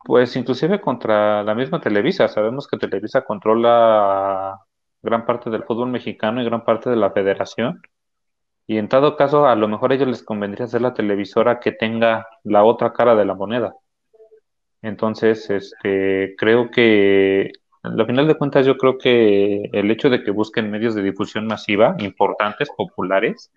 [0.05, 2.29] Pues inclusive contra la misma Televisa.
[2.29, 4.59] Sabemos que Televisa controla
[5.03, 7.81] gran parte del fútbol mexicano y gran parte de la federación.
[8.67, 11.73] Y en todo caso, a lo mejor a ellos les convendría ser la televisora que
[11.73, 13.75] tenga la otra cara de la moneda.
[14.83, 20.31] Entonces, este, creo que, al final de cuentas, yo creo que el hecho de que
[20.31, 23.53] busquen medios de difusión masiva, importantes, populares,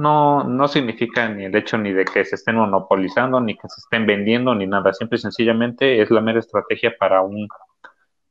[0.00, 3.80] no, no significa ni el hecho ni de que se estén monopolizando, ni que se
[3.80, 4.92] estén vendiendo, ni nada.
[4.92, 7.48] Simple y sencillamente es la mera estrategia para un,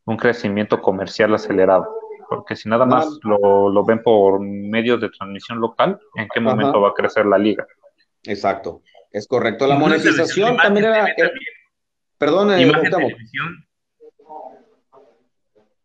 [0.06, 2.00] un crecimiento comercial acelerado
[2.30, 6.90] porque si nada más lo, ven por medios de transmisión local, ¿en qué momento va
[6.90, 7.66] a crecer la liga?
[8.24, 9.66] Exacto, es correcto.
[9.66, 11.08] La monetización también era...
[12.18, 13.66] Perdón, eh, imagen televisión.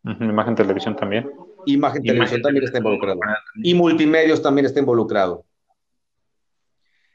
[0.03, 1.31] imagen televisión también.
[1.65, 3.19] Imagen televisión también está involucrado.
[3.55, 5.45] Y multimedios también está involucrado.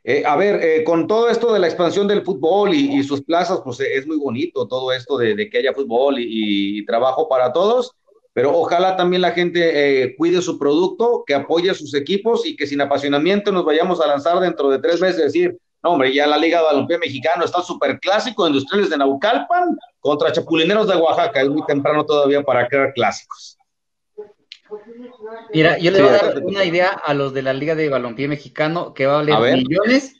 [0.03, 3.61] Eh, a ver, eh, con todo esto de la expansión del fútbol y, sus plazas,
[3.63, 7.95] pues es muy bonito todo esto de, que haya fútbol y, trabajo para todos.
[8.33, 12.57] Pero ojalá también la gente eh, cuide su producto, que apoye a sus equipos y
[12.57, 16.27] que sin apasionamiento nos vayamos a lanzar dentro de tres meses, decir, no, hombre, ya
[16.27, 21.41] la Liga de Balompié Mexicano está súper clásico, Industriales de Naucalpan contra Chapulineros de Oaxaca.
[21.41, 23.50] Es muy temprano todavía para crear clásicos.
[25.53, 28.29] Mira, yo le voy a dar una idea a los de la Liga de Balompié
[28.29, 30.17] Mexicano que va a valer millones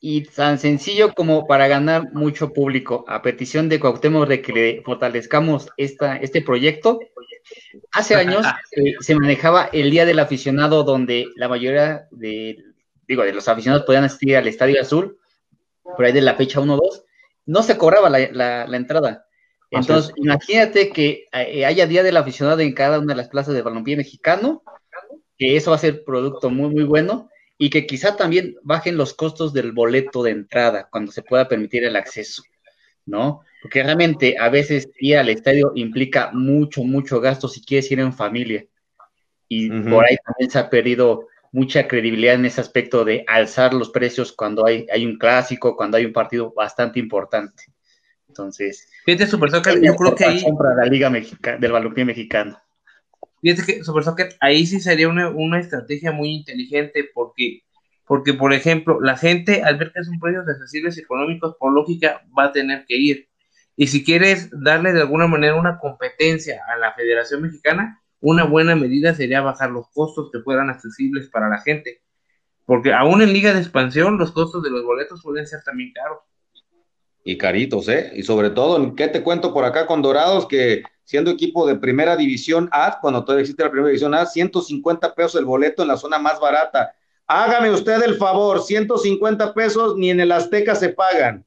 [0.00, 3.04] y tan sencillo como para ganar mucho público.
[3.06, 6.98] A petición de Cuauhtémoc de que fortalezcamos esta, este proyecto,
[7.92, 12.56] Hace años eh, se manejaba el Día del Aficionado donde la mayoría de,
[13.06, 15.18] digo, de los aficionados podían asistir al Estadio Azul,
[15.82, 17.04] por ahí de la fecha 1-2,
[17.46, 19.26] no se cobraba la, entrada.
[19.72, 23.62] Entonces, imagínate que eh, haya Día del Aficionado en cada una de las plazas de
[23.62, 24.62] balompié mexicano,
[25.38, 29.14] que eso va a ser producto muy, muy bueno, y que quizá también bajen los
[29.14, 32.42] costos del boleto de entrada cuando se pueda permitir el acceso,
[33.06, 33.42] ¿no?
[33.62, 38.12] porque realmente a veces ir al estadio implica mucho, mucho gasto si quieres ir en
[38.12, 38.66] familia.
[39.48, 43.90] Y por ahí también se ha perdido mucha credibilidad en ese aspecto de alzar los
[43.90, 47.64] precios cuando hay, hay un clásico, cuando hay un partido bastante importante.
[48.32, 50.42] Entonces, fíjate, Super Soccer, yo creo que ahí.
[50.42, 52.58] Compra la Liga Mexica, del balompié mexicano.
[53.42, 57.62] Fíjate que Super Soccer, ahí sí sería una, una estrategia muy inteligente porque
[58.06, 62.44] porque, por ejemplo, la gente al ver que son precios accesibles económicos, por lógica, va
[62.44, 63.28] a tener que ir.
[63.76, 68.76] Y si quieres darle de alguna manera una competencia a la Federación Mexicana, una buena
[68.76, 72.02] medida sería bajar los costos que fueran accesibles para la gente.
[72.66, 76.18] Porque aún en Liga de Expansión los costos de los boletos suelen ser también caros.
[77.24, 78.12] Y caritos, ¿eh?
[78.14, 80.46] Y sobre todo, ¿qué te cuento por acá con Dorados?
[80.46, 85.14] Que siendo equipo de primera división A, cuando todavía existe la primera división A, 150
[85.14, 86.94] pesos el boleto en la zona más barata.
[87.26, 91.44] Hágame usted el favor, 150 pesos ni en el Azteca se pagan.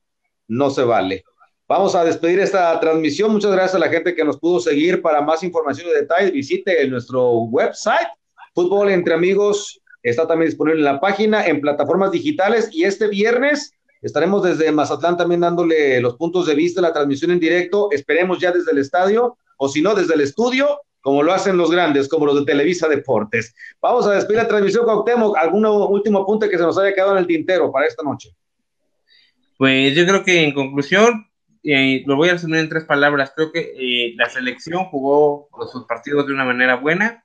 [0.48, 1.24] No se vale.
[1.68, 3.32] Vamos a despedir esta transmisión.
[3.32, 5.02] Muchas gracias a la gente que nos pudo seguir.
[5.02, 8.08] Para más información y detalles, visite nuestro website,
[8.54, 9.82] Fútbol Entre Amigos.
[10.04, 12.70] Está también disponible en la página, en plataformas digitales.
[12.72, 17.40] Y este viernes estaremos desde Mazatlán también dándole los puntos de vista, la transmisión en
[17.40, 17.90] directo.
[17.92, 21.70] Esperemos ya desde el estadio, o si no, desde el estudio, como lo hacen los
[21.70, 23.54] grandes, como los de Televisa Deportes.
[23.82, 25.38] Vamos a despedir la transmisión, Cuauhtémoc.
[25.38, 28.32] ¿Algún último apunte que se nos haya quedado en el tintero para esta noche?
[29.58, 31.28] Pues yo creo que en conclusión,
[31.64, 33.34] eh, lo voy a resumir en tres palabras.
[33.36, 37.24] Creo que eh, la selección jugó sus partidos de una manera buena.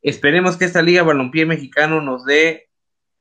[0.00, 2.68] Esperemos que esta Liga Balompié Mexicano nos dé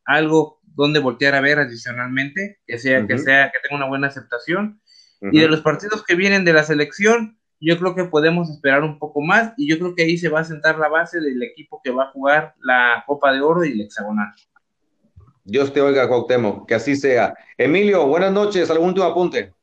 [0.05, 4.80] algo donde voltear a ver adicionalmente, que sea, que sea, que tenga una buena aceptación.
[5.19, 8.99] Y de los partidos que vienen de la selección, yo creo que podemos esperar un
[8.99, 11.82] poco más y yo creo que ahí se va a sentar la base del equipo
[11.84, 14.28] que va a jugar la Copa de Oro y el hexagonal.
[15.43, 17.34] Dios te oiga, Cuauhtémoc, que así sea.
[17.57, 19.53] Emilio, buenas noches, algún último apunte.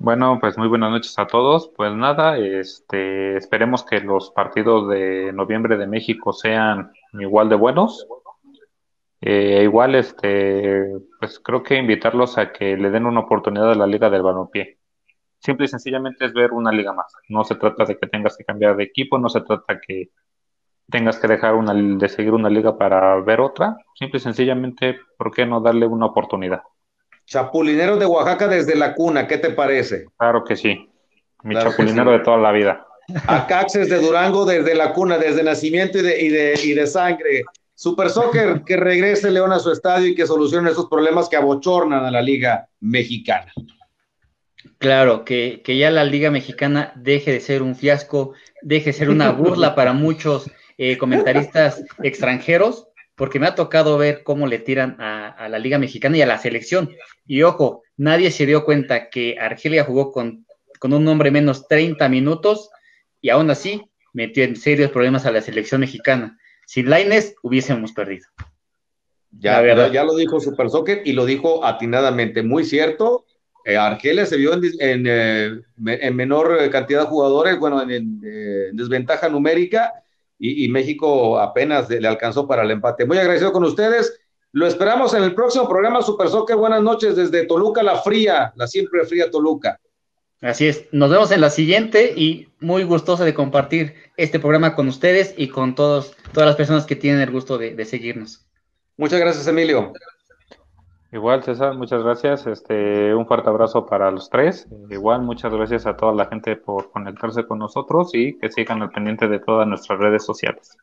[0.00, 1.72] Bueno, pues muy buenas noches a todos.
[1.76, 8.06] Pues nada, este, esperemos que los partidos de noviembre de México sean igual de buenos.
[9.20, 10.86] Eh, igual, este,
[11.18, 14.78] pues creo que invitarlos a que le den una oportunidad a la Liga del Balompié.
[15.40, 17.12] Simple y sencillamente es ver una liga más.
[17.28, 20.10] No se trata de que tengas que cambiar de equipo, no se trata que
[20.90, 23.76] tengas que dejar una, de seguir una liga para ver otra.
[23.94, 26.62] Simple y sencillamente, ¿por qué no darle una oportunidad?
[27.26, 30.06] Chapulinero de Oaxaca desde la cuna, ¿qué te parece?
[30.16, 30.90] Claro que sí.
[31.44, 32.84] Mi chapulinero de toda la vida.
[33.26, 37.44] Acaxes de Durango desde la cuna, desde nacimiento y de, y de, y de sangre.
[37.78, 42.04] Super Soccer, que regrese León a su estadio y que solucione esos problemas que abochornan
[42.04, 43.52] a la Liga Mexicana.
[44.78, 49.10] Claro, que, que, ya la Liga Mexicana deje de ser un fiasco, deje de ser
[49.10, 54.96] una burla para muchos eh, comentaristas extranjeros, porque me ha tocado ver cómo le tiran
[54.98, 56.90] a, la Liga Mexicana y a la selección.
[57.28, 60.44] Y ojo, nadie se dio cuenta que Argelia jugó con,
[60.80, 62.70] con un nombre menos 30 minutos
[63.20, 66.40] y aún así metió en serios problemas a la selección mexicana.
[66.68, 68.26] Sin Laines hubiésemos perdido.
[69.30, 73.24] Ya, ya lo dijo Super Soccer y lo dijo atinadamente, muy cierto.
[73.64, 75.62] Eh, Argelia se vio en, eh,
[76.12, 78.20] menor cantidad de jugadores, bueno, en
[78.76, 79.94] desventaja numérica
[80.38, 83.06] y, México apenas le alcanzó para el empate.
[83.06, 84.20] Muy agradecido con ustedes.
[84.52, 86.56] Lo esperamos en el próximo programa Super Soccer.
[86.56, 89.80] Buenas noches desde Toluca, la fría, la siempre fría Toluca.
[90.40, 94.86] Así es, nos vemos en la siguiente y muy gustoso de compartir este programa con
[94.86, 98.46] ustedes y con todos, todas las personas que tienen el gusto de, de seguirnos.
[98.96, 99.92] Muchas gracias, Emilio.
[101.10, 102.46] Igual, César, muchas gracias.
[102.46, 104.68] Este, un fuerte abrazo para los tres.
[104.90, 108.90] Igual, muchas gracias a toda la gente por conectarse con nosotros y que sigan al
[108.90, 110.76] pendiente de todas nuestras redes sociales.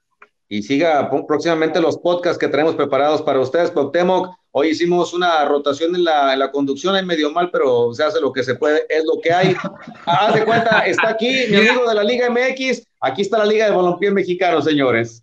[0.47, 4.35] Y siga próximamente los podcasts que tenemos preparados para ustedes, Cuauhtémoc.
[4.57, 8.21] Hoy hicimos una rotación en la, en la conducción, es medio mal, pero se hace
[8.21, 9.53] lo que se puede, es lo que hay.
[10.05, 13.65] Haz de cuenta, está aquí mi amigo de la Liga MX, aquí está la Liga
[13.65, 15.21] de Balompié Mexicano, señores.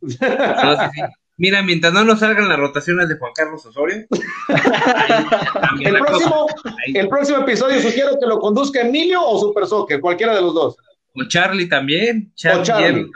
[1.38, 4.04] Mira, mientras no nos salgan las rotaciones de Juan Carlos Osorio.
[5.80, 10.76] el, próximo, episodio sugiero que lo conduzca Emilio o Super Soccer, cualquiera de los dos.
[11.14, 12.30] O Charlie también.
[12.34, 13.10] Charlie, También,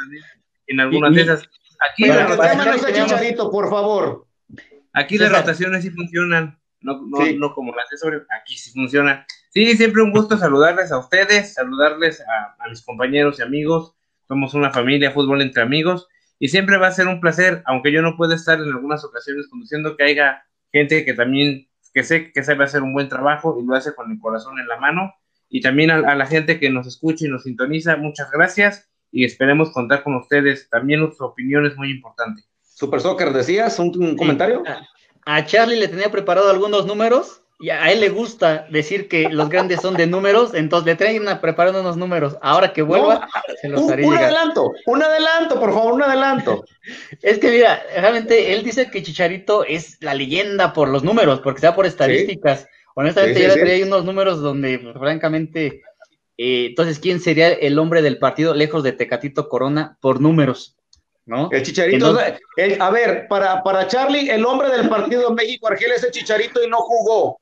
[0.66, 1.42] en algunas de esas.
[1.90, 2.86] Aquí las rotaciones.
[2.86, 4.25] Chicharito, por favor.
[4.97, 6.59] Aquí las rotaciones sí funcionan.
[6.80, 8.26] No, no, no como las de Osorio.
[8.40, 9.24] Aquí sí funcionan.
[9.51, 13.94] Sí, siempre un gusto saludarles a ustedes, saludarles a, a mis compañeros y amigos.
[14.28, 18.03] Somos una familia, fútbol entre amigos y siempre va a ser un placer, aunque yo
[18.03, 22.42] no pueda estar en algunas ocasiones conduciendo, que haya gente que también, que sé que
[22.42, 25.14] sabe hacer un buen trabajo y lo hace con el corazón en la mano.
[25.49, 29.70] Y también a, la gente que nos escucha y nos sintoniza, muchas gracias y esperemos
[29.70, 30.68] contar con ustedes.
[30.68, 32.42] También su opinión es muy importante.
[32.76, 34.62] Super Soccer, decías un, comentario.
[35.24, 39.48] A Charlie le tenía preparado algunos números y a él le gusta decir que los
[39.48, 42.36] grandes son de números, entonces le traen preparando unos números.
[42.42, 43.30] Ahora que vuelva,
[43.62, 46.66] se los haré un, un adelanto, un adelanto, por favor, un adelanto.
[47.22, 51.62] es que mira, realmente él dice que Chicharito es la leyenda por los números, porque
[51.62, 52.68] sea por estadísticas.
[52.94, 55.80] Honestamente, yo le traía unos números donde, pues, francamente,
[56.36, 60.76] eh, entonces, ¿quién sería el hombre del partido lejos de Tecatito Corona por números?
[61.26, 61.48] ¿No?
[61.50, 62.16] El Chicharito,
[62.80, 66.78] a ver, para, para Charlie, el hombre del partido México-Argelia es el Chicharito y no
[66.78, 67.40] jugó.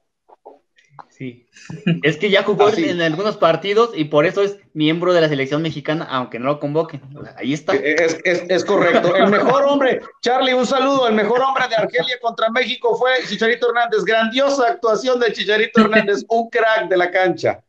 [1.10, 1.46] Sí.
[2.02, 5.62] Es que ya jugó en, algunos partidos y por eso es miembro de la selección
[5.62, 7.02] mexicana, aunque no lo convoquen.
[7.36, 7.74] Ahí está.
[7.74, 9.14] Es, correcto.
[9.14, 11.06] El mejor hombre, Charlie, un saludo.
[11.06, 14.04] El mejor hombre de Argelia contra México fue Chicharito Hernández.
[14.04, 17.62] Grandiosa actuación de Chicharito Hernández, un crack de la cancha.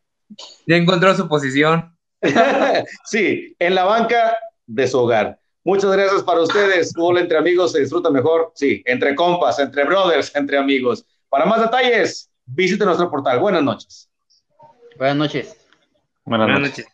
[0.65, 1.95] Ya encontró su posición.
[3.05, 5.39] sí, en la banca de su hogar.
[5.65, 6.93] Muchas gracias para ustedes.
[6.93, 8.51] Fútbol entre amigos se disfruta mejor.
[8.53, 11.03] Sí, entre compas, entre brothers, entre amigos.
[11.27, 13.39] Para más detalles, visite nuestro portal.
[13.39, 14.07] Buenas noches.
[14.95, 15.57] Buenas noches.
[16.23, 16.85] Buenas, noches.